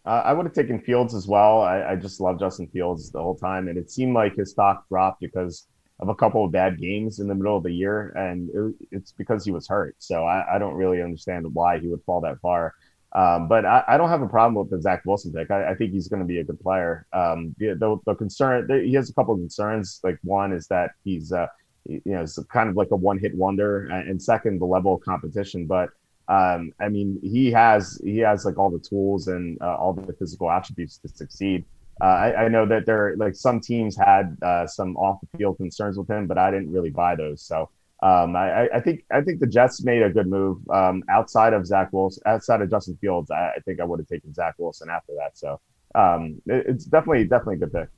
Uh, 0.06 0.22
I 0.24 0.34
would 0.34 0.46
have 0.46 0.54
taken 0.54 0.80
Fields 0.80 1.16
as 1.16 1.28
well. 1.28 1.62
I, 1.62 1.82
I 1.92 1.96
just 1.96 2.22
love 2.22 2.40
Justin 2.40 2.68
Fields 2.68 3.10
the 3.10 3.22
whole 3.22 3.36
time, 3.36 3.68
and 3.68 3.78
it 3.78 3.90
seemed 3.90 4.14
like 4.14 4.36
his 4.36 4.52
stock 4.52 4.88
dropped 4.88 5.20
because 5.20 5.68
of 6.00 6.10
a 6.10 6.16
couple 6.16 6.44
of 6.44 6.52
bad 6.52 6.80
games 6.80 7.20
in 7.20 7.28
the 7.28 7.34
middle 7.34 7.58
of 7.58 7.64
the 7.64 7.72
year, 7.72 8.10
and 8.16 8.50
it, 8.50 8.88
it's 8.92 9.12
because 9.14 9.46
he 9.46 9.52
was 9.52 9.68
hurt. 9.68 9.96
So 10.00 10.26
I, 10.26 10.56
I, 10.56 10.60
don't 10.60 10.74
really 10.74 11.02
understand 11.02 11.52
why 11.54 11.80
he 11.80 11.88
would 11.88 12.04
fall 12.04 12.20
that 12.22 12.40
far. 12.42 12.76
Um, 13.16 13.48
but 13.48 13.66
I, 13.66 13.82
I, 13.88 13.98
don't 13.98 14.10
have 14.10 14.22
a 14.22 14.28
problem 14.28 14.56
with 14.56 14.70
the 14.70 14.82
Zach 14.82 15.04
Wilson 15.06 15.32
pick. 15.32 15.50
I, 15.50 15.72
I 15.72 15.76
think 15.76 15.94
he's 15.94 16.10
going 16.10 16.20
to 16.20 16.28
be 16.28 16.40
a 16.40 16.44
good 16.44 16.60
player. 16.60 17.08
Um, 17.14 17.56
the, 17.58 17.68
the, 17.68 17.98
the, 18.06 18.14
concern, 18.14 18.68
he 18.70 18.94
has 18.96 19.10
a 19.10 19.14
couple 19.14 19.34
of 19.34 19.40
concerns. 19.40 20.02
Like 20.04 20.20
one 20.24 20.52
is 20.52 20.68
that 20.68 20.92
he's, 21.06 21.32
uh, 21.32 21.48
you 21.86 22.02
know, 22.04 22.24
it's 22.24 22.38
kind 22.52 22.70
of 22.70 22.76
like 22.76 22.92
a 22.92 22.96
one 22.98 23.18
hit 23.18 23.34
wonder, 23.34 23.86
and 23.86 24.22
second, 24.22 24.60
the 24.60 24.66
level 24.66 24.96
of 24.96 25.02
competition. 25.02 25.66
But 25.66 25.92
um, 26.28 26.74
I 26.82 26.90
mean, 26.90 27.18
he 27.24 27.52
has 27.52 28.02
he 28.04 28.18
has 28.18 28.44
like 28.44 28.58
all 28.58 28.70
the 28.70 28.80
tools 28.80 29.30
and 29.30 29.62
uh, 29.62 29.76
all 29.76 29.94
the 29.94 30.12
physical 30.14 30.52
attributes 30.52 30.98
to 30.98 31.08
succeed. 31.08 31.64
Uh, 32.02 32.06
I, 32.06 32.46
I, 32.46 32.48
know 32.50 32.66
that 32.66 32.86
there 32.86 33.16
like 33.16 33.36
some 33.36 33.62
teams 33.62 33.96
had 33.96 34.36
uh, 34.42 34.68
some 34.68 34.98
off 34.98 35.22
the 35.22 35.38
field 35.38 35.56
concerns 35.56 35.98
with 35.98 36.10
him, 36.10 36.28
but 36.28 36.38
I 36.38 36.52
didn't 36.52 36.74
really 36.74 36.90
buy 36.90 37.16
those. 37.16 37.42
So 37.42 37.70
um, 38.06 38.36
I, 38.36 38.70
I, 38.70 38.80
think 38.82 39.04
I 39.12 39.22
think 39.22 39.40
the 39.40 39.48
Jets 39.48 39.84
made 39.84 40.04
a 40.04 40.12
good 40.12 40.28
move 40.28 40.60
um, 40.70 41.02
outside 41.10 41.54
of 41.54 41.66
Zach 41.66 41.92
Wilson, 41.92 42.22
outside 42.28 42.62
of 42.62 42.70
Justin 42.70 42.96
Fields. 43.02 43.32
I, 43.32 43.54
I, 43.56 43.60
think 43.66 43.80
I 43.80 43.84
would 43.84 44.00
have 44.00 44.08
taken 44.08 44.32
Zach 44.32 44.54
Wilson 44.60 44.90
after 44.92 45.14
that. 45.18 45.36
So 45.36 45.60
um, 45.96 46.40
it, 46.46 46.66
it's 46.68 46.86
definitely 46.86 47.24
definitely 47.24 47.56
a 47.56 47.60
good 47.60 47.74
pick. 47.74 47.90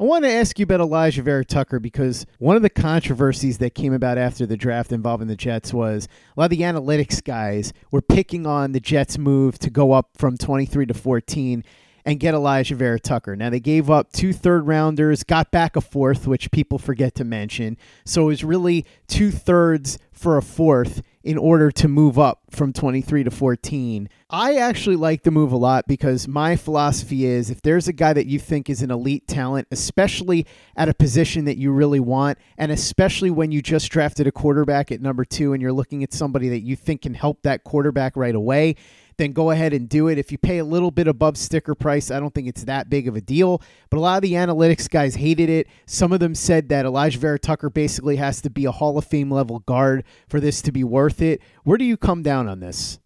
I 0.00 0.02
want 0.02 0.24
to 0.24 0.30
ask 0.32 0.58
you 0.58 0.64
about 0.64 0.80
Alijah 0.80 1.22
Vera 1.22 1.44
Tucker 1.44 1.78
because 1.78 2.26
one 2.38 2.56
of 2.56 2.62
the 2.62 2.70
controversies 2.70 3.58
that 3.58 3.76
came 3.76 3.92
about 3.92 4.18
after 4.18 4.44
the 4.44 4.56
draft 4.56 4.90
involving 4.90 5.28
the 5.28 5.36
Jets 5.36 5.72
was 5.72 6.08
a 6.36 6.40
lot 6.40 6.46
of 6.46 6.50
the 6.50 6.64
analytics 6.64 7.22
guys 7.22 7.72
were 7.92 8.02
picking 8.02 8.48
on 8.48 8.72
the 8.72 8.80
Jets' 8.80 9.18
move 9.18 9.56
to 9.60 9.70
go 9.70 9.92
up 9.92 10.10
from 10.16 10.36
23 10.36 10.86
to 10.86 10.94
14 10.94 11.62
and 12.04 12.20
get 12.20 12.34
Alijah 12.34 12.76
Vera 12.76 13.00
Tucker. 13.00 13.34
Now, 13.34 13.50
they 13.50 13.60
gave 13.60 13.90
up 13.90 14.12
two 14.12 14.32
third 14.32 14.66
rounders, 14.66 15.24
got 15.24 15.50
back 15.50 15.76
a 15.76 15.80
fourth, 15.80 16.26
which 16.26 16.50
people 16.50 16.78
forget 16.78 17.14
to 17.16 17.24
mention. 17.24 17.76
So 18.04 18.22
it 18.22 18.26
was 18.26 18.44
really 18.44 18.84
two 19.06 19.30
thirds 19.30 19.98
for 20.12 20.36
a 20.36 20.42
fourth 20.42 21.02
in 21.24 21.38
order 21.38 21.70
to 21.70 21.88
move 21.88 22.18
up 22.18 22.42
from 22.50 22.72
23 22.72 23.24
to 23.24 23.30
14. 23.30 24.08
I 24.28 24.56
actually 24.56 24.96
like 24.96 25.22
the 25.22 25.30
move 25.30 25.52
a 25.52 25.56
lot 25.56 25.86
because 25.88 26.28
my 26.28 26.54
philosophy 26.54 27.24
is 27.24 27.50
if 27.50 27.62
there's 27.62 27.88
a 27.88 27.94
guy 27.94 28.12
that 28.12 28.26
you 28.26 28.38
think 28.38 28.68
is 28.68 28.82
an 28.82 28.90
elite 28.90 29.26
talent, 29.26 29.66
especially 29.70 30.46
at 30.76 30.90
a 30.90 30.94
position 30.94 31.46
that 31.46 31.56
you 31.56 31.72
really 31.72 32.00
want, 32.00 32.38
and 32.58 32.70
especially 32.70 33.30
when 33.30 33.50
you 33.50 33.62
just 33.62 33.90
drafted 33.90 34.26
a 34.26 34.32
quarterback 34.32 34.92
at 34.92 35.00
number 35.00 35.24
two 35.24 35.54
and 35.54 35.62
you're 35.62 35.72
looking 35.72 36.02
at 36.02 36.12
somebody 36.12 36.50
that 36.50 36.60
you 36.60 36.76
think 36.76 37.02
can 37.02 37.14
help 37.14 37.42
that 37.42 37.64
quarterback 37.64 38.16
right 38.16 38.34
away, 38.34 38.76
then 39.16 39.32
go 39.32 39.50
ahead 39.50 39.72
and 39.72 39.88
do 39.88 40.08
it. 40.08 40.18
If 40.18 40.32
you 40.32 40.38
pay 40.38 40.58
a 40.58 40.64
little 40.64 40.90
bit 40.90 41.08
above 41.08 41.36
sticker 41.36 41.74
price, 41.74 42.10
I 42.10 42.20
don't 42.20 42.34
think 42.34 42.48
it's 42.48 42.64
that 42.64 42.90
big 42.90 43.08
of 43.08 43.16
a 43.16 43.20
deal. 43.20 43.62
But 43.90 43.98
a 43.98 44.00
lot 44.00 44.16
of 44.16 44.22
the 44.22 44.32
analytics 44.32 44.88
guys 44.88 45.14
hated 45.16 45.48
it. 45.48 45.66
Some 45.86 46.12
of 46.12 46.20
them 46.20 46.34
said 46.34 46.68
that 46.68 46.86
Alijah 46.86 47.16
Vera 47.16 47.38
Tucker 47.38 47.70
basically 47.70 48.16
has 48.16 48.40
to 48.42 48.50
be 48.50 48.64
a 48.64 48.72
Hall 48.72 48.98
of 48.98 49.04
Fame 49.04 49.30
level 49.30 49.60
guard 49.60 50.04
for 50.28 50.40
this 50.40 50.62
to 50.62 50.72
be 50.72 50.84
worth 50.84 51.22
it. 51.22 51.40
Where 51.64 51.78
do 51.78 51.84
you 51.84 51.96
come 51.96 52.22
down 52.22 52.48
on 52.48 52.60
this? 52.60 52.98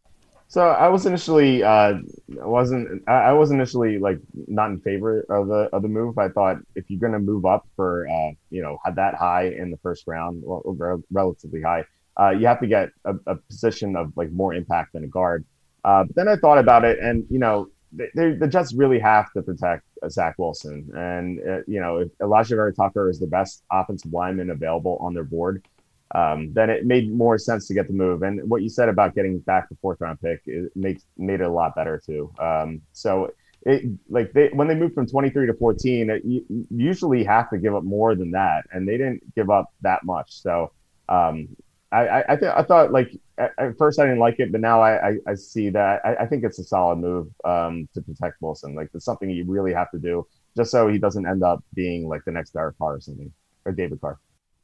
So 0.50 0.62
I 0.62 0.88
was 0.88 1.04
initially 1.04 1.62
uh, 1.62 1.98
wasn't 2.28 3.06
I 3.06 3.34
was 3.34 3.50
initially 3.50 3.98
like 3.98 4.18
not 4.32 4.70
in 4.70 4.80
favor 4.80 5.20
of 5.28 5.48
the 5.48 5.68
of 5.74 5.82
the 5.82 5.88
move. 5.88 6.16
I 6.16 6.30
thought 6.30 6.56
if 6.74 6.86
you're 6.88 6.98
going 6.98 7.12
to 7.12 7.18
move 7.18 7.44
up 7.44 7.66
for 7.76 8.08
uh, 8.08 8.30
you 8.48 8.62
know 8.62 8.78
had 8.82 8.96
that 8.96 9.14
high 9.14 9.48
in 9.48 9.70
the 9.70 9.76
first 9.82 10.04
round, 10.06 10.42
well, 10.42 10.62
relatively 11.10 11.60
high, 11.60 11.84
uh, 12.18 12.30
you 12.30 12.46
have 12.46 12.60
to 12.60 12.66
get 12.66 12.88
a, 13.04 13.14
a, 13.26 13.36
position 13.36 13.94
of 13.94 14.12
like 14.16 14.30
more 14.32 14.54
impact 14.54 14.94
than 14.94 15.04
a 15.04 15.06
guard. 15.06 15.44
Uh, 15.88 16.04
but 16.04 16.14
then 16.16 16.28
I 16.28 16.37
thought 16.37 16.59
about 16.59 16.85
it, 16.85 16.99
and 16.99 17.25
you 17.30 17.38
know, 17.38 17.71
they, 17.92 18.33
the 18.33 18.47
Jets 18.47 18.75
really 18.75 18.99
have 18.99 19.33
to 19.33 19.40
protect 19.40 19.85
uh, 20.02 20.11
Zach 20.11 20.35
Wilson, 20.37 20.87
and 20.95 21.40
uh, 21.40 21.62
you 21.66 21.80
know, 21.80 21.97
if 21.97 22.09
Alijah 22.18 22.57
Vera 22.57 22.75
Tucker 22.75 23.09
is 23.09 23.18
the 23.18 23.26
best 23.26 23.62
offensive 23.73 24.12
lineman 24.12 24.50
available 24.50 24.99
on 25.00 25.14
their 25.14 25.25
board, 25.25 25.66
um, 26.14 26.52
then 26.52 26.68
it 26.68 26.85
made 26.85 27.11
more 27.11 27.38
sense 27.38 27.66
to 27.68 27.75
get 27.75 27.87
the 27.87 27.95
move. 27.95 28.23
And 28.23 28.50
what 28.50 28.61
you 28.61 28.68
said 28.68 28.90
about 28.90 29.14
getting 29.14 29.38
back 29.38 29.71
the 29.71 29.76
fourth 29.80 30.02
round 30.02 30.21
pick 30.21 30.42
it 30.45 30.71
makes 30.76 31.04
made 31.16 31.40
it 31.40 31.47
a 31.47 31.50
lot 31.50 31.75
better 31.75 32.00
too. 32.04 32.30
Um, 32.38 32.83
so. 32.92 33.33
It, 33.62 33.83
like 34.09 34.33
they 34.33 34.50
when 34.52 34.68
they 34.68 34.76
moved 34.76 34.95
from 34.95 35.09
23 35.09 35.49
to 35.49 35.52
14 35.52 36.11
it, 36.11 36.25
you 36.25 36.45
usually 36.71 37.25
have 37.25 37.50
to 37.50 37.59
give 37.59 37.75
up 37.75 37.83
more 37.83 38.14
than 38.14 38.30
that 38.30 38.64
and 38.71 38.87
they 38.87 38.97
didn't 38.97 39.35
give 39.35 39.50
up 39.50 39.75
that 39.83 40.04
much 40.04 40.40
so 40.40 40.71
Um, 41.09 41.49
I 41.90 42.25
I, 42.28 42.37
th- 42.37 42.52
I 42.54 42.62
thought 42.62 42.92
like 42.92 43.11
at, 43.38 43.52
at, 43.59 43.78
first 43.78 43.99
I 43.99 44.04
didn't 44.04 44.18
like 44.18 44.38
it, 44.40 44.52
but 44.52 44.61
now 44.61 44.80
I 44.80 45.09
I, 45.09 45.16
I 45.28 45.35
see 45.35 45.71
that 45.71 46.04
I, 46.04 46.16
I, 46.23 46.26
think 46.26 46.45
it's 46.45 46.59
a 46.59 46.64
solid 46.64 46.97
move 46.97 47.28
um, 47.45 47.88
to 47.95 48.02
protect 48.02 48.42
Wilson. 48.42 48.75
Like 48.75 48.90
it's 48.92 49.04
something 49.04 49.30
you 49.30 49.45
really 49.47 49.73
have 49.73 49.90
to 49.92 49.99
do 49.99 50.26
just 50.57 50.71
so 50.71 50.88
he 50.88 50.99
doesn't 50.99 51.26
end 51.26 51.42
up 51.42 51.64
being 51.75 52.09
like 52.09 52.25
the 52.25 52.33
next 52.33 52.50
Derek 52.50 52.76
Carr 52.78 52.97
or 52.97 53.00
something 53.00 53.33
or 53.64 53.73
David 53.73 54.00
Carr 54.00 54.18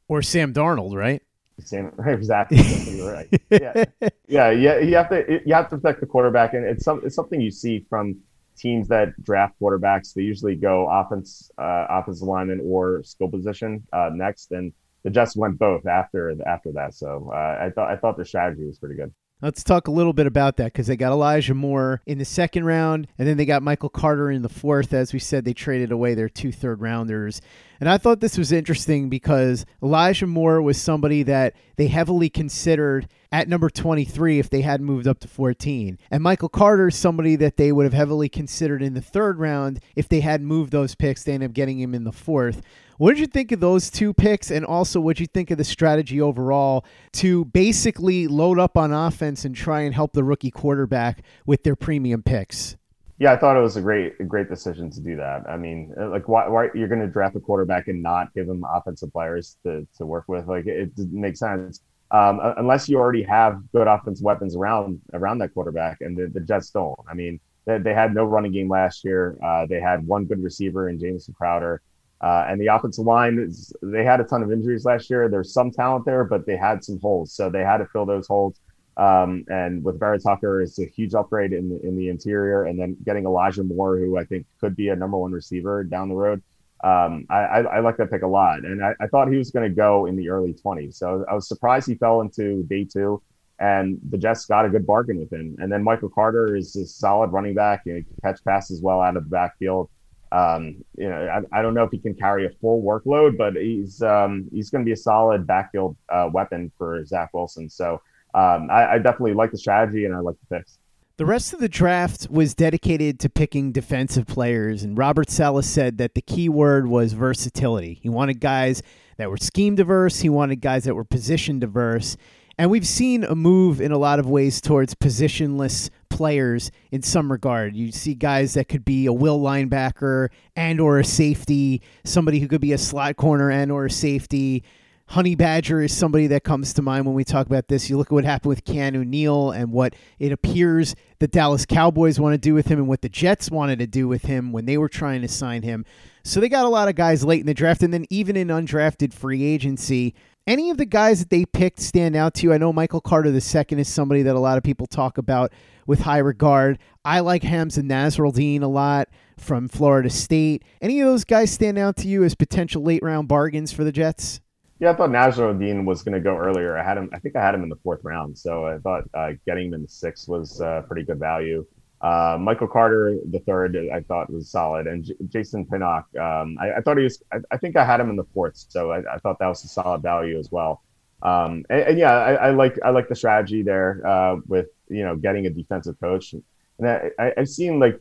or 0.07 0.21
Sam 0.21 0.53
Darnold, 0.53 0.95
right? 0.95 1.21
Sam, 1.59 1.93
exactly. 2.05 2.57
right. 3.01 3.27
Yeah, 3.49 3.85
yeah, 4.27 4.51
yeah. 4.51 4.79
You 4.79 4.95
have 4.95 5.09
to 5.09 5.41
you 5.45 5.53
have 5.53 5.69
to 5.69 5.77
protect 5.77 6.01
the 6.01 6.05
quarterback, 6.05 6.53
and 6.53 6.65
it's 6.65 6.83
some 6.83 7.01
it's 7.05 7.15
something 7.15 7.39
you 7.39 7.51
see 7.51 7.85
from 7.89 8.17
teams 8.57 8.87
that 8.89 9.21
draft 9.23 9.55
quarterbacks. 9.61 10.13
They 10.13 10.23
usually 10.23 10.55
go 10.55 10.89
offense, 10.89 11.51
uh, 11.57 11.85
offensive 11.89 12.27
lineman, 12.27 12.61
or 12.63 13.03
skill 13.03 13.29
position 13.29 13.85
uh, 13.93 14.09
next, 14.13 14.51
and 14.51 14.73
the 15.05 15.11
Jets 15.11 15.37
went 15.37 15.59
both 15.59 15.85
after 15.85 16.35
after 16.45 16.71
that. 16.73 16.95
So 16.95 17.31
uh, 17.31 17.65
I 17.65 17.69
thought 17.73 17.89
I 17.89 17.95
thought 17.95 18.17
the 18.17 18.25
strategy 18.25 18.65
was 18.65 18.79
pretty 18.79 18.95
good. 18.95 19.13
Let's 19.41 19.63
talk 19.63 19.87
a 19.87 19.91
little 19.91 20.13
bit 20.13 20.25
about 20.27 20.57
that 20.57 20.73
because 20.73 20.87
they 20.87 20.97
got 20.97 21.11
Elijah 21.11 21.53
Moore 21.53 22.01
in 22.05 22.17
the 22.17 22.25
second 22.25 22.65
round, 22.65 23.07
and 23.17 23.27
then 23.27 23.37
they 23.37 23.45
got 23.45 23.61
Michael 23.61 23.89
Carter 23.89 24.31
in 24.31 24.41
the 24.41 24.49
fourth. 24.49 24.93
As 24.93 25.13
we 25.13 25.19
said, 25.19 25.45
they 25.45 25.53
traded 25.53 25.91
away 25.91 26.15
their 26.15 26.29
two 26.29 26.51
third 26.51 26.81
rounders. 26.81 27.39
And 27.79 27.89
I 27.89 27.97
thought 27.97 28.19
this 28.19 28.37
was 28.37 28.51
interesting 28.51 29.09
because 29.09 29.65
Elijah 29.83 30.27
Moore 30.27 30.61
was 30.61 30.81
somebody 30.81 31.23
that 31.23 31.55
they 31.75 31.87
heavily 31.87 32.29
considered 32.29 33.07
at 33.31 33.49
number 33.49 33.69
23 33.69 34.39
if 34.39 34.49
they 34.49 34.61
hadn't 34.61 34.85
moved 34.85 35.07
up 35.07 35.19
to 35.19 35.27
14. 35.27 35.99
And 36.09 36.23
Michael 36.23 36.49
Carter 36.49 36.87
is 36.87 36.95
somebody 36.95 37.35
that 37.35 37.57
they 37.57 37.71
would 37.71 37.83
have 37.83 37.93
heavily 37.93 38.29
considered 38.29 38.81
in 38.81 38.93
the 38.93 39.01
third 39.01 39.39
round 39.39 39.81
if 39.95 40.07
they 40.07 40.21
hadn't 40.21 40.47
moved 40.47 40.71
those 40.71 40.95
picks. 40.95 41.23
They 41.23 41.33
ended 41.33 41.49
up 41.49 41.53
getting 41.53 41.79
him 41.79 41.93
in 41.93 42.05
the 42.05 42.11
fourth. 42.11 42.61
What 42.97 43.11
did 43.11 43.19
you 43.19 43.27
think 43.27 43.51
of 43.51 43.59
those 43.59 43.89
two 43.89 44.13
picks? 44.13 44.51
And 44.51 44.65
also, 44.65 45.01
what 45.01 45.17
did 45.17 45.21
you 45.21 45.27
think 45.27 45.51
of 45.51 45.57
the 45.57 45.65
strategy 45.65 46.21
overall 46.21 46.85
to 47.13 47.43
basically 47.45 48.27
load 48.27 48.57
up 48.57 48.77
on 48.77 48.93
offense 48.93 49.43
and 49.43 49.53
try 49.53 49.81
and 49.81 49.93
help 49.93 50.13
the 50.13 50.23
rookie 50.23 50.51
quarterback 50.51 51.21
with 51.45 51.63
their 51.63 51.75
premium 51.75 52.23
picks? 52.23 52.77
Yeah, 53.17 53.31
I 53.31 53.37
thought 53.37 53.55
it 53.55 53.61
was 53.61 53.77
a 53.77 53.81
great, 53.81 54.27
great 54.27 54.49
decision 54.49 54.89
to 54.91 54.99
do 54.99 55.15
that. 55.15 55.47
I 55.47 55.55
mean, 55.55 55.93
uh, 55.97 56.09
like, 56.09 56.27
why, 56.27 56.49
why 56.49 56.67
you're 56.73 56.89
going 56.89 56.99
to 56.99 57.07
draft 57.07 57.35
a 57.37 57.39
quarterback 57.39 57.87
and 57.87 58.03
not 58.03 58.33
give 58.33 58.49
him 58.49 58.65
offensive 58.69 59.13
players 59.13 59.57
to, 59.63 59.87
to 59.97 60.05
work 60.05 60.25
with? 60.27 60.47
Like, 60.47 60.65
it, 60.65 60.91
it 60.97 61.11
makes 61.11 61.39
sense 61.39 61.79
um, 62.11 62.41
unless 62.57 62.89
you 62.89 62.97
already 62.97 63.23
have 63.23 63.61
good 63.71 63.87
offensive 63.87 64.23
weapons 64.23 64.55
around 64.55 64.99
around 65.13 65.37
that 65.39 65.53
quarterback. 65.53 66.01
And 66.01 66.17
the, 66.17 66.27
the 66.27 66.41
Jets 66.41 66.71
don't. 66.71 66.99
I 67.09 67.13
mean, 67.13 67.39
they, 67.65 67.77
they 67.77 67.93
had 67.93 68.13
no 68.13 68.25
running 68.25 68.51
game 68.51 68.69
last 68.69 69.05
year. 69.05 69.37
Uh, 69.41 69.65
they 69.65 69.79
had 69.79 70.05
one 70.05 70.25
good 70.25 70.43
receiver 70.43 70.89
in 70.89 70.99
Jamison 70.99 71.33
Crowder. 71.33 71.81
Uh, 72.19 72.45
and 72.49 72.59
the 72.59 72.67
offensive 72.67 73.05
line, 73.05 73.39
is, 73.39 73.73
they 73.81 74.03
had 74.03 74.19
a 74.19 74.25
ton 74.25 74.43
of 74.43 74.51
injuries 74.51 74.83
last 74.83 75.09
year. 75.09 75.29
There's 75.29 75.53
some 75.53 75.71
talent 75.71 76.05
there, 76.05 76.25
but 76.25 76.45
they 76.45 76.57
had 76.57 76.83
some 76.83 76.99
holes. 76.99 77.31
So 77.31 77.49
they 77.49 77.63
had 77.63 77.77
to 77.77 77.85
fill 77.85 78.05
those 78.05 78.27
holes. 78.27 78.59
Um, 78.97 79.45
and 79.49 79.83
with 79.83 79.99
Vera 79.99 80.19
Tucker, 80.19 80.61
it's 80.61 80.79
a 80.79 80.85
huge 80.85 81.13
upgrade 81.13 81.51
in 81.51 81.69
the, 81.69 81.79
in 81.85 81.97
the 81.97 82.09
interior, 82.09 82.63
and 82.63 82.79
then 82.79 82.95
getting 83.03 83.25
Elijah 83.25 83.63
Moore, 83.63 83.97
who 83.97 84.17
I 84.17 84.23
think 84.23 84.45
could 84.59 84.75
be 84.75 84.89
a 84.89 84.95
number 84.95 85.17
one 85.17 85.31
receiver 85.31 85.83
down 85.83 86.09
the 86.09 86.15
road. 86.15 86.41
Um, 86.83 87.25
I, 87.29 87.39
I, 87.39 87.59
I, 87.61 87.79
like 87.79 87.97
that 87.97 88.11
pick 88.11 88.21
a 88.21 88.27
lot, 88.27 88.59
and 88.59 88.83
I, 88.83 88.93
I 88.99 89.07
thought 89.07 89.29
he 89.29 89.37
was 89.37 89.49
going 89.49 89.67
to 89.67 89.75
go 89.75 90.05
in 90.05 90.15
the 90.15 90.29
early 90.29 90.53
20s. 90.53 90.95
So 90.95 91.25
I 91.29 91.33
was 91.33 91.47
surprised 91.47 91.87
he 91.87 91.95
fell 91.95 92.21
into 92.21 92.63
day 92.63 92.85
two, 92.85 93.21
and 93.59 93.99
the 94.09 94.17
Jets 94.17 94.45
got 94.45 94.65
a 94.65 94.69
good 94.69 94.85
bargain 94.85 95.19
with 95.19 95.31
him. 95.31 95.55
And 95.59 95.71
then 95.71 95.83
Michael 95.83 96.09
Carter 96.09 96.55
is 96.55 96.75
a 96.75 96.85
solid 96.85 97.31
running 97.31 97.55
back, 97.55 97.83
you 97.85 97.95
know, 97.95 98.01
catch 98.23 98.43
passes 98.43 98.81
well 98.81 99.01
out 99.01 99.17
of 99.17 99.23
the 99.23 99.29
backfield. 99.29 99.89
Um, 100.31 100.83
you 100.97 101.07
know, 101.07 101.15
I, 101.53 101.59
I, 101.59 101.61
don't 101.61 101.73
know 101.73 101.83
if 101.83 101.91
he 101.91 101.97
can 101.97 102.13
carry 102.13 102.45
a 102.45 102.49
full 102.49 102.83
workload, 102.83 103.37
but 103.37 103.55
he's 103.55 104.01
um, 104.01 104.49
he's 104.51 104.69
going 104.69 104.83
to 104.83 104.85
be 104.85 104.91
a 104.91 104.97
solid 104.97 105.47
backfield 105.47 105.95
uh, 106.09 106.29
weapon 106.31 106.71
for 106.77 107.05
Zach 107.05 107.29
Wilson. 107.33 107.69
So 107.69 108.01
um, 108.35 108.69
I, 108.69 108.95
I, 108.95 108.97
definitely 108.97 109.33
like 109.33 109.51
the 109.51 109.57
strategy 109.57 110.03
and 110.03 110.13
I 110.13 110.19
like 110.19 110.35
the 110.49 110.57
picks. 110.57 110.77
The 111.15 111.25
rest 111.25 111.53
of 111.53 111.61
the 111.61 111.69
draft 111.69 112.27
was 112.29 112.53
dedicated 112.53 113.17
to 113.21 113.29
picking 113.29 113.71
defensive 113.71 114.27
players, 114.27 114.83
and 114.83 114.97
Robert 114.97 115.29
Saleh 115.29 115.63
said 115.63 115.97
that 115.99 116.15
the 116.15 116.21
key 116.21 116.49
word 116.49 116.87
was 116.87 117.13
versatility. 117.13 117.97
He 118.01 118.09
wanted 118.09 118.41
guys 118.41 118.83
that 119.15 119.29
were 119.29 119.37
scheme 119.37 119.75
diverse, 119.75 120.19
he 120.19 120.27
wanted 120.27 120.57
guys 120.57 120.83
that 120.83 120.95
were 120.95 121.05
position 121.05 121.59
diverse. 121.59 122.17
And 122.57 122.69
we've 122.69 122.87
seen 122.87 123.23
a 123.23 123.35
move 123.35 123.79
in 123.79 123.93
a 123.93 123.97
lot 123.97 124.19
of 124.19 124.29
ways 124.29 124.59
towards 124.59 124.95
positionless 124.95 125.89
players 126.09 126.71
in 126.91 127.01
some 127.01 127.31
regard. 127.31 127.75
You 127.75 127.91
see 127.91 128.15
guys 128.15 128.53
that 128.53 128.69
could 128.69 128.83
be 128.83 129.05
a 129.05 129.13
will 129.13 129.39
linebacker 129.39 130.29
and 130.57 130.81
or 130.81 130.99
a 130.99 131.05
safety, 131.05 131.81
somebody 132.03 132.39
who 132.39 132.47
could 132.47 132.61
be 132.61 132.73
a 132.73 132.77
slot 132.77 133.15
corner 133.15 133.49
and 133.49 133.71
or 133.71 133.85
a 133.85 133.91
safety 133.91 134.63
Honey 135.07 135.35
Badger 135.35 135.81
is 135.81 135.95
somebody 135.95 136.27
that 136.27 136.43
comes 136.43 136.73
to 136.73 136.81
mind 136.81 137.05
when 137.05 137.13
we 137.13 137.23
talk 137.23 137.45
about 137.45 137.67
this. 137.67 137.89
You 137.89 137.97
look 137.97 138.07
at 138.07 138.11
what 138.11 138.25
happened 138.25 138.49
with 138.49 138.65
Keanu 138.65 139.05
Neal 139.05 139.51
and 139.51 139.71
what 139.71 139.95
it 140.17 140.31
appears 140.31 140.95
the 141.19 141.27
Dallas 141.27 141.65
Cowboys 141.65 142.19
want 142.19 142.33
to 142.33 142.39
do 142.39 142.53
with 142.53 142.67
him 142.67 142.79
and 142.79 142.87
what 142.87 143.01
the 143.01 143.09
Jets 143.09 143.51
wanted 143.51 143.79
to 143.79 143.87
do 143.87 144.07
with 144.07 144.23
him 144.23 144.51
when 144.51 144.65
they 144.65 144.77
were 144.77 144.89
trying 144.89 145.21
to 145.21 145.27
sign 145.27 145.61
him. 145.61 145.85
So 146.23 146.39
they 146.39 146.49
got 146.49 146.65
a 146.65 146.69
lot 146.69 146.87
of 146.87 146.95
guys 146.95 147.23
late 147.23 147.39
in 147.39 147.45
the 147.45 147.53
draft 147.53 147.83
and 147.83 147.93
then 147.93 148.05
even 148.09 148.35
in 148.35 148.47
undrafted 148.47 149.13
free 149.13 149.43
agency. 149.43 150.15
Any 150.47 150.69
of 150.69 150.77
the 150.77 150.85
guys 150.85 151.19
that 151.19 151.29
they 151.29 151.45
picked 151.45 151.79
stand 151.79 152.15
out 152.15 152.33
to 152.35 152.43
you? 152.43 152.53
I 152.53 152.57
know 152.57 152.73
Michael 152.73 153.01
Carter 153.01 153.29
II 153.29 153.79
is 153.79 153.87
somebody 153.87 154.23
that 154.23 154.35
a 154.35 154.39
lot 154.39 154.57
of 154.57 154.63
people 154.63 154.87
talk 154.87 155.17
about 155.17 155.53
with 155.87 156.01
high 156.01 156.17
regard. 156.17 156.79
I 157.03 157.19
like 157.19 157.43
Hamsah 157.43 157.83
Nasirildeen 157.83 158.63
a 158.63 158.67
lot 158.67 159.09
from 159.37 159.67
Florida 159.67 160.09
State. 160.09 160.63
Any 160.81 160.99
of 160.99 161.07
those 161.07 161.23
guys 161.25 161.51
stand 161.51 161.77
out 161.77 161.95
to 161.97 162.07
you 162.07 162.23
as 162.23 162.35
potential 162.35 162.83
late 162.83 163.03
round 163.03 163.27
bargains 163.27 163.71
for 163.71 163.83
the 163.83 163.91
Jets? 163.91 164.41
Yeah, 164.79 164.91
I 164.91 164.95
thought 164.95 165.09
Nasirildeen 165.09 165.85
was 165.85 166.03
going 166.03 166.15
to 166.15 166.19
go 166.19 166.37
earlier. 166.37 166.77
I 166.77 166.83
had 166.83 166.97
him. 166.97 167.09
I 167.13 167.19
think 167.19 167.35
I 167.35 167.41
had 167.41 167.55
him 167.55 167.63
in 167.63 167.69
the 167.69 167.77
fourth 167.77 168.03
round, 168.03 168.37
so 168.37 168.65
I 168.65 168.77
thought 168.79 169.03
uh, 169.13 169.31
getting 169.45 169.67
him 169.67 169.75
in 169.75 169.81
the 169.83 169.87
sixth 169.87 170.27
was 170.27 170.59
uh, 170.59 170.81
pretty 170.81 171.03
good 171.03 171.19
value. 171.19 171.65
Uh, 172.01 172.37
Michael 172.39 172.67
Carter, 172.67 173.17
the 173.31 173.39
third, 173.39 173.77
I 173.91 174.01
thought 174.01 174.29
was 174.29 174.49
solid, 174.49 174.85
and 174.85 175.05
J- 175.05 175.15
Jason 175.29 175.65
Pinnock. 175.65 176.05
Um, 176.17 176.57
I, 176.59 176.73
I, 176.73 176.81
thought 176.81 176.97
he 176.97 177.03
was. 177.03 177.23
I, 177.31 177.37
I, 177.51 177.57
think 177.57 177.77
I 177.77 177.85
had 177.85 178.01
him 178.01 178.09
in 178.09 178.17
the 178.17 178.25
fourth, 178.33 178.65
so 178.67 178.91
I, 178.91 179.15
I 179.15 179.17
thought 179.19 179.39
that 179.39 179.47
was 179.47 179.63
a 179.63 179.69
solid 179.69 180.01
value 180.01 180.37
as 180.37 180.51
well. 180.51 180.83
Um, 181.21 181.65
and, 181.69 181.81
and, 181.81 181.97
yeah, 181.97 182.11
I, 182.11 182.51
like 182.51 182.77
I 182.83 182.89
like 182.89 183.07
the 183.07 183.15
strategy 183.15 183.63
there 183.63 184.05
uh, 184.05 184.35
with 184.45 184.67
you 184.89 185.05
know 185.05 185.15
getting 185.15 185.45
a 185.45 185.49
defensive 185.49 185.97
coach, 186.01 186.33
and 186.33 186.87
I, 187.17 187.31
have 187.37 187.47
seen 187.47 187.79
like 187.79 187.99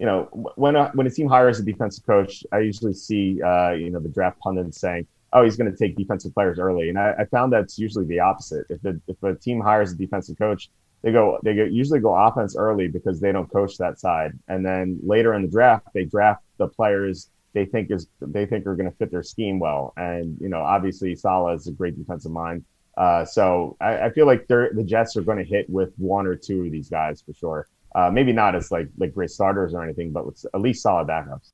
you 0.00 0.06
know 0.06 0.24
when 0.56 0.74
a, 0.74 0.88
when 0.94 1.06
a 1.06 1.10
team 1.10 1.28
hires 1.28 1.60
a 1.60 1.62
defensive 1.62 2.06
coach, 2.06 2.44
I 2.50 2.60
usually 2.60 2.94
see 2.94 3.42
uh, 3.42 3.72
you 3.72 3.90
know 3.90 4.00
the 4.00 4.08
draft 4.08 4.40
pundits 4.40 4.80
saying 4.80 5.06
oh, 5.34 5.42
he's 5.42 5.56
going 5.56 5.70
to 5.70 5.76
take 5.76 5.96
defensive 5.96 6.32
players 6.32 6.58
early. 6.58 6.88
And 6.88 6.98
I, 6.98 7.12
I, 7.18 7.24
found 7.26 7.52
that's 7.52 7.78
usually 7.78 8.06
the 8.06 8.20
opposite. 8.20 8.66
If 8.70 8.80
the 8.82 9.00
if 9.08 9.22
a 9.22 9.34
team 9.34 9.60
hires 9.60 9.92
a 9.92 9.96
defensive 9.96 10.38
coach, 10.38 10.70
they 11.02 11.12
go 11.12 11.38
they 11.42 11.54
go, 11.54 11.64
usually 11.64 12.00
go 12.00 12.14
offense 12.14 12.56
early 12.56 12.88
because 12.88 13.20
they 13.20 13.32
don't 13.32 13.50
coach 13.50 13.76
that 13.78 13.98
side, 14.00 14.32
and 14.48 14.64
then 14.64 14.98
later 15.02 15.34
in 15.34 15.42
the 15.42 15.48
draft 15.48 15.88
they 15.92 16.04
draft 16.04 16.42
the 16.58 16.68
players 16.68 17.30
they 17.52 17.64
think 17.64 17.90
is 17.90 18.08
they 18.20 18.46
think 18.46 18.66
are 18.66 18.74
going 18.74 18.90
to 18.90 18.96
fit 18.96 19.10
their 19.10 19.22
scheme 19.22 19.58
well. 19.58 19.92
And 19.96 20.36
you 20.40 20.48
know, 20.48 20.60
obviously 20.60 21.14
Saleh 21.14 21.56
is 21.56 21.66
a 21.68 21.72
great 21.72 21.96
defensive 21.96 22.32
mind. 22.32 22.64
Uh, 22.96 23.24
so 23.24 23.76
I, 23.80 24.02
I, 24.02 24.10
feel 24.10 24.26
like 24.26 24.46
the 24.46 24.84
Jets 24.86 25.16
are 25.16 25.22
going 25.22 25.38
to 25.38 25.44
hit 25.44 25.68
with 25.68 25.92
one 25.96 26.28
or 26.28 26.36
two 26.36 26.64
of 26.64 26.70
these 26.70 26.88
guys 26.88 27.22
for 27.22 27.34
sure. 27.34 27.66
Uh, 27.92 28.08
maybe 28.08 28.32
not 28.32 28.54
as 28.54 28.70
like 28.70 28.88
like 28.98 29.14
great 29.14 29.30
starters 29.30 29.74
or 29.74 29.82
anything, 29.82 30.12
but 30.12 30.26
with 30.26 30.44
at 30.54 30.60
least 30.60 30.82
solid 30.82 31.08
backups. 31.08 31.52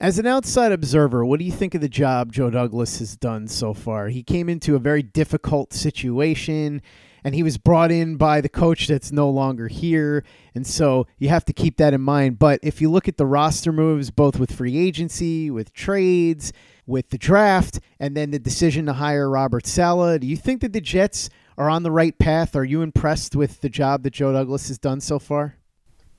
As 0.00 0.16
an 0.20 0.28
outside 0.28 0.70
observer, 0.70 1.24
what 1.24 1.40
do 1.40 1.44
you 1.44 1.50
think 1.50 1.74
of 1.74 1.80
the 1.80 1.88
job 1.88 2.30
Joe 2.30 2.50
Douglas 2.50 3.00
has 3.00 3.16
done 3.16 3.48
so 3.48 3.74
far? 3.74 4.06
He 4.10 4.22
came 4.22 4.48
into 4.48 4.76
a 4.76 4.78
very 4.78 5.02
difficult 5.02 5.72
situation 5.72 6.82
and 7.24 7.34
he 7.34 7.42
was 7.42 7.58
brought 7.58 7.90
in 7.90 8.14
by 8.14 8.40
the 8.40 8.48
coach 8.48 8.86
that's 8.86 9.10
no 9.10 9.28
longer 9.28 9.66
here. 9.66 10.22
And 10.54 10.64
so 10.64 11.08
you 11.18 11.30
have 11.30 11.44
to 11.46 11.52
keep 11.52 11.78
that 11.78 11.94
in 11.94 12.00
mind. 12.00 12.38
But 12.38 12.60
if 12.62 12.80
you 12.80 12.88
look 12.88 13.08
at 13.08 13.16
the 13.16 13.26
roster 13.26 13.72
moves, 13.72 14.12
both 14.12 14.38
with 14.38 14.52
free 14.52 14.78
agency, 14.78 15.50
with 15.50 15.72
trades, 15.72 16.52
with 16.86 17.10
the 17.10 17.18
draft, 17.18 17.80
and 17.98 18.16
then 18.16 18.30
the 18.30 18.38
decision 18.38 18.86
to 18.86 18.92
hire 18.92 19.28
Robert 19.28 19.66
Saleh, 19.66 20.20
do 20.20 20.28
you 20.28 20.36
think 20.36 20.60
that 20.60 20.72
the 20.72 20.80
Jets 20.80 21.28
are 21.56 21.68
on 21.68 21.82
the 21.82 21.90
right 21.90 22.16
path? 22.16 22.54
Are 22.54 22.64
you 22.64 22.82
impressed 22.82 23.34
with 23.34 23.62
the 23.62 23.68
job 23.68 24.04
that 24.04 24.12
Joe 24.12 24.32
Douglas 24.32 24.68
has 24.68 24.78
done 24.78 25.00
so 25.00 25.18
far? 25.18 25.56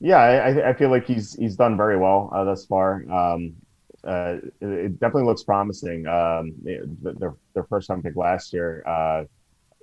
Yeah, 0.01 0.17
I, 0.17 0.69
I 0.69 0.73
feel 0.73 0.89
like 0.89 1.05
he's 1.05 1.33
he's 1.35 1.55
done 1.55 1.77
very 1.77 1.97
well 1.97 2.29
uh, 2.33 2.43
thus 2.43 2.65
far. 2.65 3.05
Um, 3.11 3.55
uh, 4.03 4.37
it 4.61 4.99
definitely 4.99 5.23
looks 5.23 5.43
promising. 5.43 6.07
Um, 6.07 6.53
their 6.63 7.33
their 7.53 7.63
first 7.63 7.89
round 7.89 8.03
pick 8.03 8.15
last 8.15 8.53
year, 8.53 8.83
uh, 8.87 9.23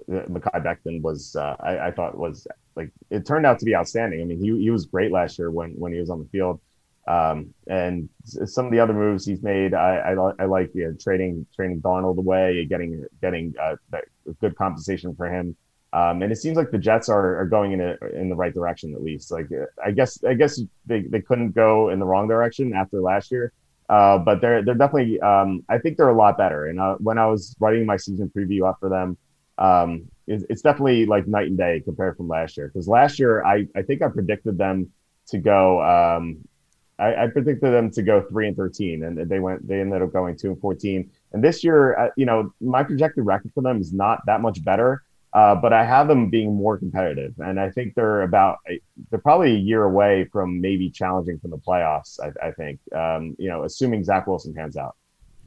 Mekhi 0.09 0.63
Becton 0.63 1.03
was 1.03 1.37
uh, 1.37 1.57
I, 1.61 1.89
I, 1.89 1.91
thought 1.91 2.17
was 2.17 2.47
like 2.75 2.91
it 3.11 3.27
turned 3.27 3.47
out 3.47 3.59
to 3.59 3.65
be 3.65 3.75
outstanding. 3.75 4.21
I 4.21 4.25
mean, 4.25 4.39
he 4.39 4.63
he 4.63 4.71
was 4.71 4.87
great 4.87 5.13
last 5.13 5.39
year 5.39 5.51
when 5.51 5.73
when 5.73 5.93
he 5.93 6.01
was 6.01 6.11
on 6.11 6.21
the 6.21 6.29
field. 6.29 6.61
Um, 7.09 7.55
and 7.69 8.09
some 8.25 8.67
of 8.67 8.73
the 8.73 8.81
other 8.81 8.93
moves 8.93 9.25
he's 9.25 9.43
made, 9.43 9.75
I 9.75 9.99
I, 9.99 10.33
I 10.39 10.45
like 10.47 10.75
you 10.75 10.89
know, 10.89 10.97
trading 11.01 11.47
trading 11.55 11.81
Darnold 11.81 12.19
away, 12.19 12.65
getting 12.69 13.05
getting 13.21 13.55
uh, 13.61 13.77
good 14.41 14.57
compensation 14.57 15.15
for 15.15 15.27
him. 15.27 15.57
Um, 15.93 16.23
and 16.23 16.33
it 16.33 16.37
seems 16.37 16.57
like 16.57 16.71
the 16.71 16.79
Jets 16.79 17.09
are, 17.09 17.41
are 17.41 17.47
going 17.47 17.73
in 17.73 17.81
a, 17.81 17.97
in 18.13 18.29
the 18.29 18.35
right 18.35 18.53
direction 18.53 18.95
at 18.95 19.03
least. 19.03 19.31
Like 19.31 19.49
I 19.83 19.93
guess 19.93 20.23
I 20.25 20.35
guess 20.35 20.61
they, 20.85 21.03
they 21.03 21.21
couldn't 21.21 21.53
go 21.53 21.91
in 21.91 21.99
the 21.99 22.07
wrong 22.07 22.29
direction 22.29 22.75
after 22.75 23.01
last 23.01 23.31
year. 23.31 23.53
Uh, 23.89 24.19
but 24.19 24.41
they're 24.41 24.65
they're 24.65 24.75
definitely. 24.75 25.21
Um, 25.21 25.65
I 25.69 25.79
think 25.79 25.97
they're 25.97 26.09
a 26.09 26.17
lot 26.17 26.37
better. 26.37 26.67
And 26.67 26.81
uh, 26.81 26.97
when 26.97 27.19
I 27.19 27.27
was 27.27 27.55
writing 27.61 27.87
my 27.87 27.97
season 27.97 28.31
preview 28.35 28.69
up 28.69 28.79
for 28.81 28.89
them, 28.89 29.17
um, 29.59 30.11
it's, 30.27 30.45
it's 30.51 30.63
definitely 30.63 31.07
like 31.07 31.27
night 31.27 31.49
and 31.49 31.59
day 31.59 31.81
compared 31.85 32.17
from 32.17 32.29
last 32.29 32.57
year. 32.57 32.69
Because 32.69 32.89
last 32.89 33.19
year, 33.19 33.45
I, 33.45 33.69
I 33.77 33.83
think 33.83 34.03
I 34.03 34.09
predicted 34.09 34.59
them 34.59 34.91
to 35.29 35.39
go. 35.39 35.83
Um, 35.83 36.39
I, 36.99 37.25
I, 37.25 37.27
predicted 37.29 37.73
them 37.75 37.91
to 37.91 38.03
go 38.03 38.23
three 38.23 38.49
and 38.49 38.57
thirteen, 38.57 39.05
and 39.05 39.19
they 39.19 39.39
went. 39.39 39.67
They 39.69 39.81
ended 39.81 40.03
up 40.03 40.13
going 40.13 40.37
two 40.37 40.49
and 40.49 40.61
fourteen. 40.61 41.11
And 41.33 41.45
this 41.45 41.63
year, 41.63 41.97
uh, 41.97 42.09
you 42.17 42.27
know, 42.27 42.53
my 42.61 42.83
projected 42.83 43.25
record 43.25 43.53
for 43.55 43.63
them 43.63 43.81
is 43.81 43.93
not 43.93 44.21
that 44.27 44.41
much 44.41 44.65
better. 44.65 45.03
Uh, 45.37 45.55
but 45.55 45.71
I 45.71 45.85
have 45.85 46.09
them 46.09 46.31
being 46.31 46.55
more 46.55 46.79
competitive, 46.79 47.35
and 47.41 47.61
I 47.61 47.69
think 47.71 47.95
they're 47.95 48.23
about 48.23 48.57
they're 49.11 49.19
probably 49.19 49.53
a 49.53 49.59
year 49.59 49.85
away 49.85 50.25
from 50.33 50.63
maybe 50.63 50.89
challenging 50.89 51.39
from 51.39 51.51
the 51.51 51.59
playoffs. 51.59 52.19
I, 52.19 52.47
I 52.47 52.53
think, 52.53 52.81
um, 52.95 53.37
you 53.39 53.51
know, 53.51 53.65
assuming 53.65 54.03
Zach 54.03 54.27
Wilson 54.27 54.55
pans 54.55 54.79
out. 54.79 54.97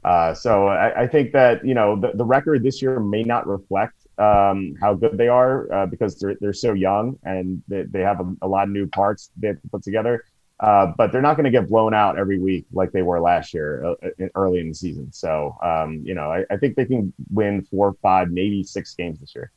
Uh, 0.04 0.32
so 0.32 0.68
I, 0.68 1.02
I, 1.02 1.06
think 1.08 1.32
that 1.32 1.66
you 1.66 1.74
know 1.74 2.00
the, 2.00 2.12
the 2.14 2.24
record 2.24 2.62
this 2.62 2.80
year 2.80 3.00
may 3.00 3.24
not 3.24 3.48
reflect 3.48 4.06
um, 4.18 4.76
how 4.80 4.94
good 4.94 5.18
they 5.18 5.26
are 5.26 5.70
uh, 5.72 5.86
because 5.86 6.20
they're 6.20 6.36
they're 6.40 6.52
so 6.52 6.72
young 6.72 7.18
and 7.24 7.60
they, 7.66 7.82
they 7.82 8.00
have 8.00 8.20
a, 8.20 8.32
a, 8.42 8.48
lot 8.48 8.62
of 8.62 8.70
new 8.70 8.86
parts 8.86 9.32
they 9.38 9.48
have 9.48 9.60
to 9.60 9.68
put 9.70 9.82
together. 9.82 10.24
Uh, 10.60 10.92
but 10.96 11.10
they're 11.10 11.20
not 11.20 11.34
going 11.34 11.44
to 11.44 11.50
get 11.50 11.68
blown 11.68 11.94
out 11.94 12.16
every 12.16 12.38
week 12.38 12.64
like 12.72 12.92
they 12.92 13.02
were 13.02 13.20
last 13.20 13.52
year 13.52 13.84
uh, 13.84 14.26
early 14.36 14.60
in 14.60 14.68
the 14.68 14.74
season. 14.74 15.12
So 15.12 15.56
um, 15.64 16.00
you 16.04 16.14
know 16.14 16.30
I, 16.30 16.44
I 16.48 16.58
think 16.58 16.76
they 16.76 16.84
can 16.84 17.12
win 17.28 17.62
four, 17.62 17.96
five, 18.00 18.30
maybe 18.30 18.62
six 18.62 18.94
games 18.94 19.18
this 19.18 19.34
year. 19.34 19.50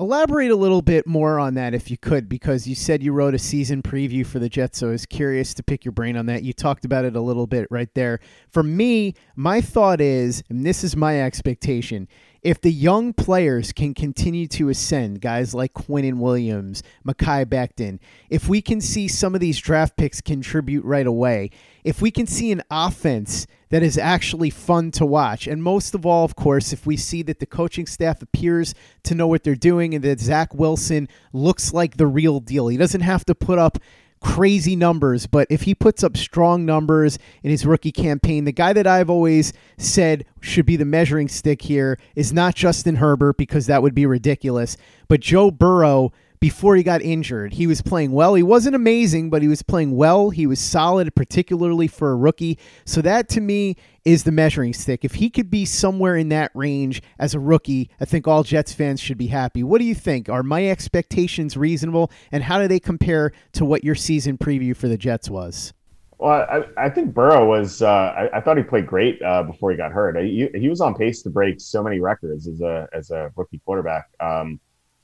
Elaborate 0.00 0.52
a 0.52 0.56
little 0.56 0.80
bit 0.80 1.08
more 1.08 1.40
on 1.40 1.54
that 1.54 1.74
if 1.74 1.90
you 1.90 1.98
could, 1.98 2.28
because 2.28 2.68
you 2.68 2.76
said 2.76 3.02
you 3.02 3.12
wrote 3.12 3.34
a 3.34 3.38
season 3.38 3.82
preview 3.82 4.24
for 4.24 4.38
the 4.38 4.48
Jets. 4.48 4.78
So 4.78 4.88
I 4.88 4.90
was 4.92 5.04
curious 5.04 5.52
to 5.54 5.62
pick 5.64 5.84
your 5.84 5.90
brain 5.90 6.16
on 6.16 6.26
that. 6.26 6.44
You 6.44 6.52
talked 6.52 6.84
about 6.84 7.04
it 7.04 7.16
a 7.16 7.20
little 7.20 7.48
bit 7.48 7.66
right 7.68 7.92
there. 7.94 8.20
For 8.48 8.62
me, 8.62 9.14
my 9.34 9.60
thought 9.60 10.00
is, 10.00 10.44
and 10.48 10.64
this 10.64 10.84
is 10.84 10.94
my 10.94 11.20
expectation, 11.20 12.06
if 12.42 12.60
the 12.60 12.72
young 12.72 13.12
players 13.12 13.72
can 13.72 13.94
continue 13.94 14.46
to 14.48 14.68
ascend, 14.68 15.20
guys 15.20 15.54
like 15.54 15.74
Quinnen 15.74 16.18
Williams, 16.18 16.82
Mekhi 17.06 17.44
Becton, 17.44 17.98
if 18.30 18.48
we 18.48 18.62
can 18.62 18.80
see 18.80 19.08
some 19.08 19.34
of 19.34 19.40
these 19.40 19.58
draft 19.58 19.96
picks 19.96 20.20
contribute 20.20 20.84
right 20.84 21.06
away, 21.06 21.50
if 21.84 22.00
we 22.00 22.10
can 22.10 22.26
see 22.26 22.52
an 22.52 22.62
offense 22.70 23.46
that 23.70 23.82
is 23.82 23.98
actually 23.98 24.50
fun 24.50 24.90
to 24.92 25.04
watch, 25.04 25.46
and 25.46 25.62
most 25.62 25.94
of 25.94 26.06
all, 26.06 26.24
of 26.24 26.36
course, 26.36 26.72
if 26.72 26.86
we 26.86 26.96
see 26.96 27.22
that 27.22 27.40
the 27.40 27.46
coaching 27.46 27.86
staff 27.86 28.22
appears 28.22 28.74
to 29.02 29.14
know 29.14 29.26
what 29.26 29.44
they're 29.44 29.54
doing 29.54 29.94
and 29.94 30.04
that 30.04 30.20
Zach 30.20 30.54
Wilson 30.54 31.08
looks 31.32 31.72
like 31.72 31.96
the 31.96 32.06
real 32.06 32.40
deal, 32.40 32.68
he 32.68 32.76
doesn't 32.76 33.02
have 33.02 33.24
to 33.26 33.34
put 33.34 33.58
up 33.58 33.78
crazy 34.20 34.76
numbers, 34.76 35.26
but 35.26 35.46
if 35.50 35.62
he 35.62 35.74
puts 35.74 36.02
up 36.02 36.16
strong 36.16 36.64
numbers 36.64 37.18
in 37.42 37.50
his 37.50 37.66
rookie 37.66 37.92
campaign, 37.92 38.44
the 38.44 38.52
guy 38.52 38.72
that 38.72 38.86
I've 38.86 39.10
always 39.10 39.52
said 39.76 40.24
should 40.40 40.66
be 40.66 40.76
the 40.76 40.84
measuring 40.84 41.28
stick 41.28 41.62
here 41.62 41.98
is 42.14 42.32
not 42.32 42.54
Justin 42.54 42.96
Herbert 42.96 43.36
because 43.36 43.66
that 43.66 43.82
would 43.82 43.94
be 43.94 44.06
ridiculous, 44.06 44.76
but 45.08 45.20
Joe 45.20 45.50
Burrow 45.50 46.12
before 46.40 46.76
he 46.76 46.82
got 46.82 47.02
injured. 47.02 47.54
He 47.54 47.66
was 47.66 47.82
playing 47.82 48.12
well. 48.12 48.34
He 48.34 48.42
wasn't 48.42 48.76
amazing, 48.76 49.30
but 49.30 49.42
he 49.42 49.48
was 49.48 49.62
playing 49.62 49.96
well. 49.96 50.30
He 50.30 50.46
was 50.46 50.60
solid, 50.60 51.14
particularly 51.14 51.88
for 51.88 52.10
a 52.10 52.16
rookie. 52.16 52.58
So 52.84 53.02
that 53.02 53.28
to 53.30 53.40
me 53.40 53.76
is 54.04 54.24
the 54.24 54.32
measuring 54.32 54.72
stick. 54.72 55.04
If 55.04 55.14
he 55.14 55.30
could 55.30 55.50
be 55.50 55.64
somewhere 55.64 56.16
in 56.16 56.28
that 56.30 56.50
range 56.54 57.02
as 57.18 57.34
a 57.34 57.40
rookie, 57.40 57.90
I 58.00 58.04
think 58.04 58.26
all 58.26 58.42
Jets 58.42 58.72
fans 58.72 59.00
should 59.00 59.18
be 59.18 59.26
happy. 59.26 59.62
What 59.62 59.78
do 59.78 59.84
you 59.84 59.94
think? 59.94 60.28
Are 60.28 60.42
my 60.42 60.68
expectations 60.68 61.56
reasonable? 61.56 62.10
And 62.32 62.42
how 62.42 62.60
do 62.60 62.68
they 62.68 62.80
compare 62.80 63.32
to 63.52 63.64
what 63.64 63.84
your 63.84 63.94
season 63.94 64.38
preview 64.38 64.76
for 64.76 64.88
the 64.88 64.96
Jets 64.96 65.28
was? 65.28 65.72
Well, 66.18 66.46
I, 66.50 66.86
I 66.86 66.90
think 66.90 67.14
Burrow 67.14 67.46
was. 67.46 67.80
Uh, 67.80 67.88
I, 67.88 68.38
I, 68.38 68.40
thought 68.40 68.56
he 68.56 68.64
played 68.64 68.88
great 68.88 69.22
uh, 69.22 69.44
before 69.44 69.70
he 69.70 69.76
got 69.76 69.92
hurt. 69.92 70.16
He, 70.20 70.48
he 70.52 70.68
was 70.68 70.80
on 70.80 70.96
pace 70.96 71.22
to 71.22 71.30
break 71.30 71.60
so 71.60 71.80
many 71.80 72.00
records 72.00 72.48
as 72.48 72.60
a 72.60 72.88
as 72.92 73.12
a 73.12 73.30
rookie 73.36 73.60
quarterback. 73.64 74.08
Um, 74.18 74.58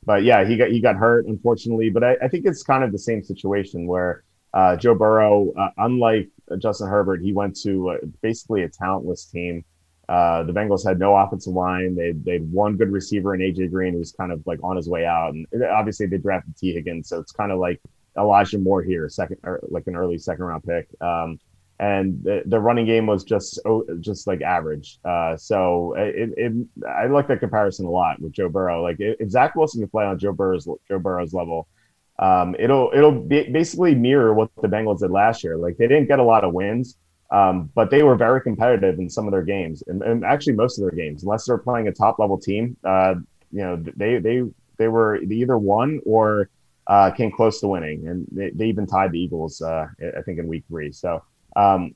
but 0.04 0.22
yeah, 0.24 0.44
he 0.44 0.56
got 0.56 0.70
he 0.70 0.80
got 0.80 0.96
hurt 0.96 1.26
unfortunately. 1.26 1.90
But 1.90 2.04
I, 2.04 2.16
I 2.22 2.28
think 2.28 2.46
it's 2.46 2.62
kind 2.62 2.84
of 2.84 2.92
the 2.92 2.98
same 2.98 3.22
situation 3.22 3.86
where 3.86 4.24
uh, 4.52 4.76
Joe 4.76 4.94
Burrow, 4.94 5.52
uh, 5.58 5.70
unlike 5.78 6.30
Justin 6.58 6.88
Herbert, 6.88 7.22
he 7.22 7.32
went 7.32 7.56
to 7.62 7.90
uh, 7.90 7.96
basically 8.22 8.62
a 8.62 8.68
talentless 8.68 9.24
team. 9.24 9.64
Uh, 10.08 10.42
the 10.42 10.52
Bengals 10.52 10.86
had 10.86 10.98
no 10.98 11.16
offensive 11.16 11.54
line. 11.54 11.94
They 11.94 12.12
they 12.12 12.34
had 12.34 12.52
one 12.52 12.76
good 12.76 12.92
receiver 12.92 13.34
in 13.34 13.40
AJ 13.40 13.70
Green, 13.70 13.94
who's 13.94 14.12
kind 14.12 14.32
of 14.32 14.42
like 14.46 14.60
on 14.62 14.76
his 14.76 14.88
way 14.88 15.06
out, 15.06 15.32
and 15.34 15.46
obviously 15.64 16.06
they 16.06 16.18
drafted 16.18 16.56
Tee 16.56 16.72
Higgins, 16.72 17.08
so 17.08 17.18
it's 17.18 17.32
kind 17.32 17.50
of 17.50 17.58
like 17.58 17.80
Elijah 18.18 18.58
Moore 18.58 18.82
here, 18.82 19.08
second 19.08 19.38
or 19.42 19.60
like 19.68 19.86
an 19.86 19.96
early 19.96 20.18
second 20.18 20.44
round 20.44 20.62
pick. 20.62 20.88
Um, 21.00 21.38
and 21.80 22.22
the, 22.22 22.42
the, 22.46 22.60
running 22.60 22.86
game 22.86 23.06
was 23.06 23.24
just 23.24 23.58
just 24.00 24.26
like 24.26 24.42
average. 24.42 24.98
Uh, 25.04 25.36
so 25.36 25.94
it, 25.96 26.30
it, 26.36 26.52
I 26.88 27.06
like 27.06 27.26
that 27.28 27.40
comparison 27.40 27.86
a 27.86 27.90
lot 27.90 28.20
with 28.20 28.32
Joe 28.32 28.48
Burrow. 28.48 28.82
Like 28.82 28.96
if 28.98 29.30
Zach 29.30 29.56
Wilson 29.56 29.80
can 29.80 29.88
play 29.88 30.04
on 30.04 30.18
Joe 30.18 30.32
Burrow's 30.32 30.68
Joe 30.88 30.98
Burrow's 31.00 31.34
level, 31.34 31.66
um, 32.18 32.54
it'll 32.58 32.90
it'll 32.94 33.20
basically 33.20 33.94
mirror 33.94 34.32
what 34.34 34.50
the 34.62 34.68
Bengals 34.68 35.00
did 35.00 35.10
last 35.10 35.42
year. 35.42 35.56
Like 35.56 35.76
they 35.76 35.88
didn't 35.88 36.06
get 36.06 36.20
a 36.20 36.24
lot 36.24 36.44
of 36.44 36.54
wins, 36.54 36.96
um, 37.32 37.70
but 37.74 37.90
they 37.90 38.04
were 38.04 38.14
very 38.14 38.40
competitive 38.40 39.00
in 39.00 39.10
some 39.10 39.26
of 39.26 39.32
their 39.32 39.42
games, 39.42 39.82
and, 39.88 40.00
and 40.02 40.24
actually 40.24 40.52
most 40.52 40.78
of 40.78 40.82
their 40.82 40.96
games, 40.96 41.24
unless 41.24 41.46
they're 41.46 41.58
playing 41.58 41.88
a 41.88 41.92
top 41.92 42.18
level 42.20 42.38
team. 42.38 42.76
Uh, 42.84 43.16
you 43.50 43.60
know, 43.60 43.82
they 43.96 44.18
they 44.18 44.42
they 44.76 44.88
were 44.88 45.16
either 45.16 45.58
won 45.58 46.00
or 46.06 46.50
uh, 46.86 47.10
came 47.10 47.32
close 47.32 47.60
to 47.60 47.68
winning, 47.68 48.06
and 48.06 48.26
they, 48.30 48.50
they 48.50 48.66
even 48.66 48.86
tied 48.86 49.10
the 49.12 49.18
Eagles, 49.18 49.60
uh, 49.60 49.86
I 50.16 50.22
think, 50.22 50.38
in 50.38 50.46
Week 50.46 50.64
Three. 50.68 50.92
So 50.92 51.22
um, 51.56 51.94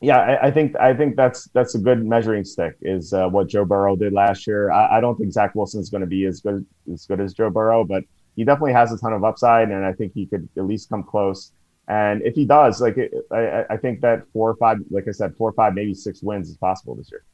yeah, 0.00 0.18
I, 0.18 0.46
I, 0.46 0.50
think 0.50 0.76
I 0.76 0.94
think 0.94 1.16
that's 1.16 1.48
that's 1.54 1.74
a 1.74 1.78
good 1.78 2.04
measuring 2.04 2.44
stick. 2.44 2.76
Is 2.82 3.12
uh, 3.12 3.28
what 3.28 3.48
Joe 3.48 3.64
Burrow 3.64 3.96
did 3.96 4.12
last 4.12 4.46
year. 4.46 4.70
I, 4.70 4.98
I 4.98 5.00
don't 5.00 5.16
think 5.16 5.32
Zach 5.32 5.54
Wilson 5.54 5.80
is 5.80 5.90
going 5.90 6.02
to 6.02 6.06
be 6.06 6.24
as 6.24 6.40
good 6.40 6.64
as 6.92 7.06
good 7.06 7.20
as 7.20 7.34
Joe 7.34 7.50
Burrow, 7.50 7.84
but 7.84 8.04
he 8.36 8.44
definitely 8.44 8.74
has 8.74 8.92
a 8.92 8.98
ton 8.98 9.12
of 9.12 9.24
upside, 9.24 9.70
and 9.70 9.84
I 9.84 9.92
think 9.92 10.12
he 10.14 10.26
could 10.26 10.48
at 10.56 10.64
least 10.64 10.88
come 10.88 11.02
close. 11.02 11.52
And 11.88 12.22
if 12.22 12.34
he 12.34 12.44
does, 12.44 12.80
like 12.80 12.96
I, 13.32 13.64
I 13.70 13.76
think 13.76 14.00
that 14.02 14.22
four 14.32 14.50
or 14.50 14.56
five, 14.56 14.78
like 14.90 15.08
I 15.08 15.10
said, 15.10 15.34
four 15.36 15.48
or 15.48 15.54
five, 15.54 15.74
maybe 15.74 15.94
six 15.94 16.22
wins 16.22 16.48
is 16.48 16.56
possible 16.56 16.94
this 16.94 17.10
year. 17.10 17.24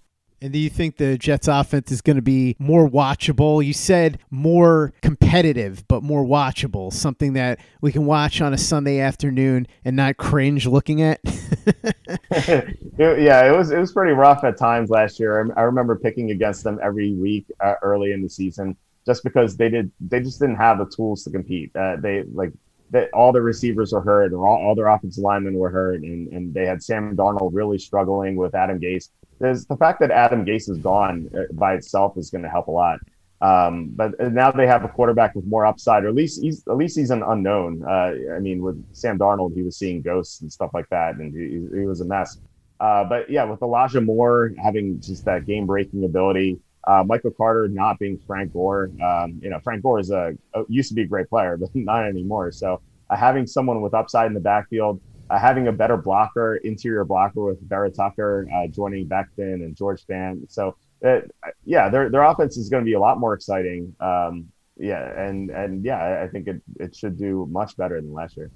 And 0.41 0.53
do 0.53 0.59
you 0.59 0.69
think 0.69 0.97
the 0.97 1.17
Jets 1.17 1.49
offense 1.49 1.91
is 1.91 2.01
going 2.01 2.17
to 2.17 2.23
be 2.23 2.57
more 2.59 2.89
watchable? 2.89 3.65
You 3.65 3.73
said 3.73 4.19
more 4.31 4.93
competitive, 5.01 5.87
but 5.89 6.03
more 6.03 6.25
watchable, 6.25 6.93
something 6.93 7.33
that 7.35 7.59
we 7.81 7.93
can 7.93 8.05
watch 8.05 8.41
on 8.41 8.53
a 8.53 8.59
Sunday 8.59 9.01
afternoon 9.01 9.67
and 9.85 9.97
not 9.97 10.17
cringe 10.17 10.67
looking 10.67 11.03
at. 11.03 11.21
yeah, 12.99 13.47
it 13.47 13.57
was 13.57 13.71
it 13.71 13.79
was 13.79 13.93
pretty 13.93 14.13
rough 14.13 14.45
at 14.45 14.59
times 14.59 14.91
last 14.91 15.19
year. 15.19 15.51
I, 15.57 15.63
remember 15.63 15.97
picking 15.97 16.31
against 16.31 16.65
them 16.65 16.79
every 16.83 17.15
week 17.15 17.47
uh, 17.61 17.75
early 17.83 18.13
in 18.13 18.23
the 18.23 18.29
season 18.29 18.77
just 19.07 19.25
because 19.25 19.57
they 19.57 19.69
did 19.69 19.91
they 20.01 20.21
just 20.21 20.41
didn't 20.41 20.57
have 20.57 20.79
the 20.79 20.87
tools 20.87 21.25
to 21.25 21.31
compete. 21.31 21.75
Uh, 21.75 21.97
they 21.97 22.25
like 22.33 22.53
that 22.91 23.11
all 23.13 23.33
the 23.33 23.43
receivers 23.43 23.93
were 23.93 24.01
hurt, 24.01 24.33
or 24.33 24.47
all, 24.47 24.69
all 24.69 24.75
their 24.75 24.87
offensive 24.89 25.23
linemen 25.23 25.55
were 25.55 25.71
hurt, 25.71 26.03
and, 26.03 26.29
and 26.33 26.55
they 26.55 26.67
had 26.67 26.83
Sam 26.83 27.17
Darnold 27.17 27.51
really 27.53 27.79
struggling 27.79 28.37
with 28.37 28.55
Adam 28.55 28.79
Gase 28.79 29.09
there's 29.39 29.67
the 29.67 29.77
fact 29.77 30.01
that 30.01 30.11
Adam 30.11 30.45
Gase 30.45 30.69
is 30.69 30.79
gone 30.79 31.31
uh, 31.37 31.53
by 31.53 31.75
itself 31.75 32.17
is 32.17 32.31
going 32.31 32.43
to 32.43 32.51
help 32.51 32.69
a 32.69 32.71
lot. 32.71 32.99
Um, 33.41 33.91
but 33.95 34.19
now 34.33 34.51
they 34.51 34.67
have 34.67 34.85
a 34.85 34.89
quarterback 34.89 35.35
with 35.35 35.45
more 35.45 35.67
upside, 35.67 36.05
or 36.05 36.09
at 36.09 36.15
least 36.15 36.41
he's 36.41 36.67
at 36.67 36.77
least 36.77 36.97
he's 36.97 37.11
an 37.11 37.23
unknown. 37.23 37.83
Uh, 37.87 38.35
I 38.37 38.39
mean, 38.39 38.63
with 38.63 38.83
Sam 38.95 39.19
Darnold, 39.19 39.55
he 39.55 39.63
was 39.63 39.77
seeing 39.77 40.01
ghosts 40.01 40.41
and 40.41 40.51
stuff 40.51 40.71
like 40.73 40.89
that, 40.91 41.17
and 41.17 41.35
he, 41.35 41.79
he 41.79 41.87
was 41.87 42.01
a 42.01 42.05
mess. 42.05 42.39
Uh, 42.81 43.05
but 43.05 43.29
yeah, 43.29 43.45
with 43.45 43.61
Elijah 43.61 44.01
Moore 44.01 44.53
having 44.63 45.01
just 45.01 45.25
that 45.27 45.47
game 45.47 45.67
breaking 45.67 46.05
ability, 46.05 46.59
uh, 46.87 47.05
Michael 47.05 47.31
Carter 47.31 47.69
not 47.69 47.99
being 47.99 48.19
Frank 48.27 48.53
Gore. 48.53 48.91
Um, 49.03 49.41
you 49.43 49.51
know, 49.51 49.59
Frank 49.61 49.83
Gore 49.83 50.01
is 50.01 50.11
a, 50.11 50.35
a, 50.55 50.63
used 50.69 50.89
to 50.89 50.95
be 50.95 51.03
a 51.03 51.07
great 51.07 51.29
player, 51.29 51.57
but 51.61 51.69
not 51.75 52.07
anymore. 52.07 52.53
So 52.53 52.81
uh, 53.11 53.17
having 53.17 53.47
someone 53.47 53.81
with 53.81 53.95
upside 53.95 54.27
in 54.27 54.35
the 54.35 54.41
backfield, 54.41 55.01
uh, 55.31 55.39
having 55.39 55.69
a 55.69 55.73
better 55.73 55.97
blocker, 55.97 56.57
interior 56.57 57.05
blocker 57.05 57.45
with 57.45 57.69
Vera 57.69 57.91
Tucker 57.91 58.47
uh, 58.55 58.67
joining 58.69 59.09
Becton 59.09 59.55
and 59.55 59.77
George 59.77 60.05
Fant. 60.07 60.51
So, 60.51 60.77
uh, 61.07 61.21
yeah, 61.65 61.89
their 61.89 62.11
their 62.11 62.23
offense 62.23 62.57
is 62.57 62.69
going 62.69 62.83
to 62.83 62.87
be 62.87 62.95
a 62.95 63.01
lot 63.01 63.19
more 63.19 63.35
exciting. 63.35 63.95
Um, 64.01 64.47
yeah, 64.77 65.21
and 65.21 65.51
and 65.51 65.85
yeah, 65.85 66.23
I 66.23 66.29
think 66.29 66.49
it 66.49 66.63
it 66.81 66.97
should 66.97 67.19
do 67.19 67.47
much 67.51 67.77
better 67.77 68.01
than 68.01 68.13
last 68.13 68.37
year. 68.37 68.51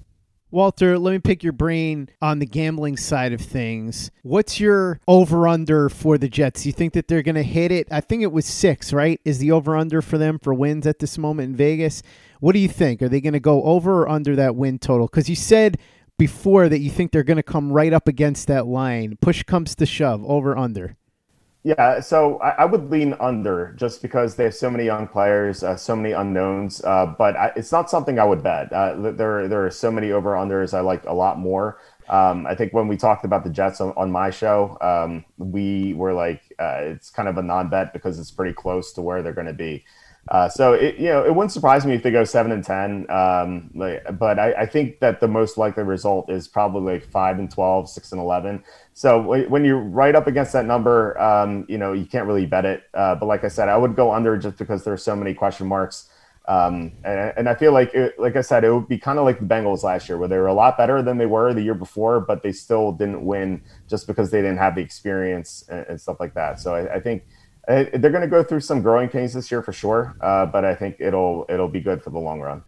Walter, 0.50 0.98
let 0.98 1.12
me 1.12 1.18
pick 1.18 1.42
your 1.42 1.52
brain 1.52 2.08
on 2.22 2.38
the 2.38 2.46
gambling 2.46 2.96
side 2.96 3.34
of 3.34 3.40
things. 3.40 4.10
What's 4.22 4.58
your 4.58 4.98
over 5.06 5.46
under 5.46 5.90
for 5.90 6.16
the 6.16 6.28
Jets? 6.28 6.64
You 6.64 6.72
think 6.72 6.94
that 6.94 7.06
they're 7.06 7.22
going 7.22 7.34
to 7.34 7.42
hit 7.42 7.70
it? 7.70 7.86
I 7.90 8.00
think 8.00 8.22
it 8.22 8.32
was 8.32 8.46
six, 8.46 8.90
right? 8.90 9.20
Is 9.26 9.40
the 9.40 9.52
over 9.52 9.76
under 9.76 10.00
for 10.00 10.16
them 10.16 10.38
for 10.38 10.54
wins 10.54 10.86
at 10.86 11.00
this 11.00 11.18
moment 11.18 11.50
in 11.50 11.56
Vegas? 11.56 12.02
What 12.40 12.52
do 12.52 12.60
you 12.60 12.68
think? 12.68 13.02
Are 13.02 13.10
they 13.10 13.20
going 13.20 13.34
to 13.34 13.40
go 13.40 13.62
over 13.64 14.04
or 14.04 14.08
under 14.08 14.34
that 14.36 14.56
win 14.56 14.78
total? 14.78 15.06
Because 15.06 15.28
you 15.28 15.36
said 15.36 15.76
before 16.18 16.68
that 16.68 16.80
you 16.80 16.90
think 16.90 17.12
they're 17.12 17.22
going 17.22 17.36
to 17.36 17.42
come 17.42 17.72
right 17.72 17.92
up 17.92 18.08
against 18.08 18.48
that 18.48 18.66
line. 18.66 19.16
Push 19.20 19.44
comes 19.44 19.74
to 19.76 19.86
shove, 19.86 20.24
over 20.24 20.58
under. 20.58 20.96
Yeah, 21.64 22.00
so 22.00 22.38
I, 22.38 22.50
I 22.50 22.64
would 22.64 22.88
lean 22.90 23.14
under 23.20 23.74
just 23.76 24.00
because 24.00 24.36
they 24.36 24.44
have 24.44 24.54
so 24.54 24.70
many 24.70 24.84
young 24.84 25.08
players, 25.08 25.62
uh, 25.62 25.76
so 25.76 25.96
many 25.96 26.12
unknowns. 26.12 26.82
Uh, 26.84 27.06
but 27.18 27.36
I, 27.36 27.52
it's 27.56 27.72
not 27.72 27.90
something 27.90 28.18
I 28.18 28.24
would 28.24 28.42
bet. 28.42 28.72
Uh, 28.72 29.12
there, 29.12 29.48
there 29.48 29.66
are 29.66 29.70
so 29.70 29.90
many 29.90 30.12
over 30.12 30.30
unders 30.32 30.72
I 30.72 30.80
like 30.80 31.04
a 31.04 31.12
lot 31.12 31.38
more. 31.38 31.78
Um, 32.08 32.46
I 32.46 32.54
think 32.54 32.72
when 32.72 32.88
we 32.88 32.96
talked 32.96 33.24
about 33.24 33.44
the 33.44 33.50
Jets 33.50 33.80
on, 33.80 33.92
on 33.96 34.10
my 34.10 34.30
show, 34.30 34.78
um, 34.80 35.24
we 35.36 35.94
were 35.94 36.14
like, 36.14 36.42
uh, 36.58 36.78
it's 36.80 37.10
kind 37.10 37.28
of 37.28 37.36
a 37.36 37.42
non 37.42 37.68
bet 37.68 37.92
because 37.92 38.18
it's 38.18 38.30
pretty 38.30 38.54
close 38.54 38.92
to 38.94 39.02
where 39.02 39.22
they're 39.22 39.32
going 39.34 39.46
to 39.46 39.52
be. 39.52 39.84
Uh, 40.30 40.48
so 40.48 40.74
it 40.74 40.96
you 40.96 41.08
know 41.08 41.24
it 41.24 41.34
wouldn't 41.34 41.52
surprise 41.52 41.86
me 41.86 41.94
if 41.94 42.02
they 42.02 42.10
go 42.10 42.22
seven 42.22 42.52
and 42.52 42.62
ten. 42.62 43.10
Um, 43.10 43.70
like, 43.74 44.04
but 44.18 44.38
I, 44.38 44.52
I, 44.52 44.66
think 44.66 45.00
that 45.00 45.20
the 45.20 45.28
most 45.28 45.56
likely 45.56 45.84
result 45.84 46.30
is 46.30 46.46
probably 46.46 46.94
like 46.94 47.04
five 47.10 47.38
and 47.38 47.50
12, 47.50 47.88
6 47.88 48.12
and 48.12 48.20
eleven. 48.20 48.62
So 48.92 49.22
when 49.48 49.64
you're 49.64 49.80
right 49.80 50.14
up 50.14 50.26
against 50.26 50.52
that 50.52 50.66
number, 50.66 51.18
um, 51.18 51.64
you 51.66 51.78
know 51.78 51.94
you 51.94 52.04
can't 52.04 52.26
really 52.26 52.44
bet 52.44 52.66
it. 52.66 52.82
Uh, 52.92 53.14
but 53.14 53.24
like 53.24 53.42
I 53.42 53.48
said, 53.48 53.70
I 53.70 53.78
would 53.78 53.96
go 53.96 54.12
under 54.12 54.36
just 54.36 54.58
because 54.58 54.84
there 54.84 54.92
are 54.92 54.98
so 54.98 55.16
many 55.16 55.32
question 55.32 55.66
marks. 55.66 56.10
Um, 56.46 56.92
and, 57.04 57.34
and, 57.36 57.46
I 57.46 57.54
feel 57.54 57.72
like, 57.72 57.92
it, 57.92 58.18
like 58.18 58.34
I 58.34 58.40
said, 58.40 58.64
it 58.64 58.72
would 58.72 58.88
be 58.88 58.96
kind 58.96 59.18
of 59.18 59.26
like 59.26 59.38
the 59.38 59.44
Bengals 59.44 59.82
last 59.82 60.08
year, 60.08 60.16
where 60.16 60.28
they 60.28 60.38
were 60.38 60.46
a 60.46 60.54
lot 60.54 60.78
better 60.78 61.02
than 61.02 61.18
they 61.18 61.26
were 61.26 61.52
the 61.52 61.60
year 61.60 61.74
before, 61.74 62.20
but 62.20 62.42
they 62.42 62.52
still 62.52 62.90
didn't 62.90 63.22
win 63.22 63.60
just 63.86 64.06
because 64.06 64.30
they 64.30 64.40
didn't 64.40 64.56
have 64.56 64.74
the 64.74 64.80
experience 64.80 65.66
and, 65.68 65.84
and 65.88 66.00
stuff 66.00 66.18
like 66.20 66.32
that. 66.32 66.58
So 66.58 66.74
I, 66.74 66.94
I 66.94 67.00
think 67.00 67.24
they're 67.68 68.10
going 68.10 68.22
to 68.22 68.26
go 68.28 68.42
through 68.42 68.60
some 68.60 68.82
growing 68.82 69.08
pains 69.08 69.34
this 69.34 69.50
year 69.50 69.62
for 69.62 69.72
sure, 69.72 70.16
uh, 70.20 70.46
but 70.46 70.64
I 70.64 70.74
think 70.74 70.96
it'll 70.98 71.44
it'll 71.48 71.68
be 71.68 71.80
good 71.80 72.02
for 72.02 72.10
the 72.10 72.18
long 72.18 72.40
run. 72.40 72.62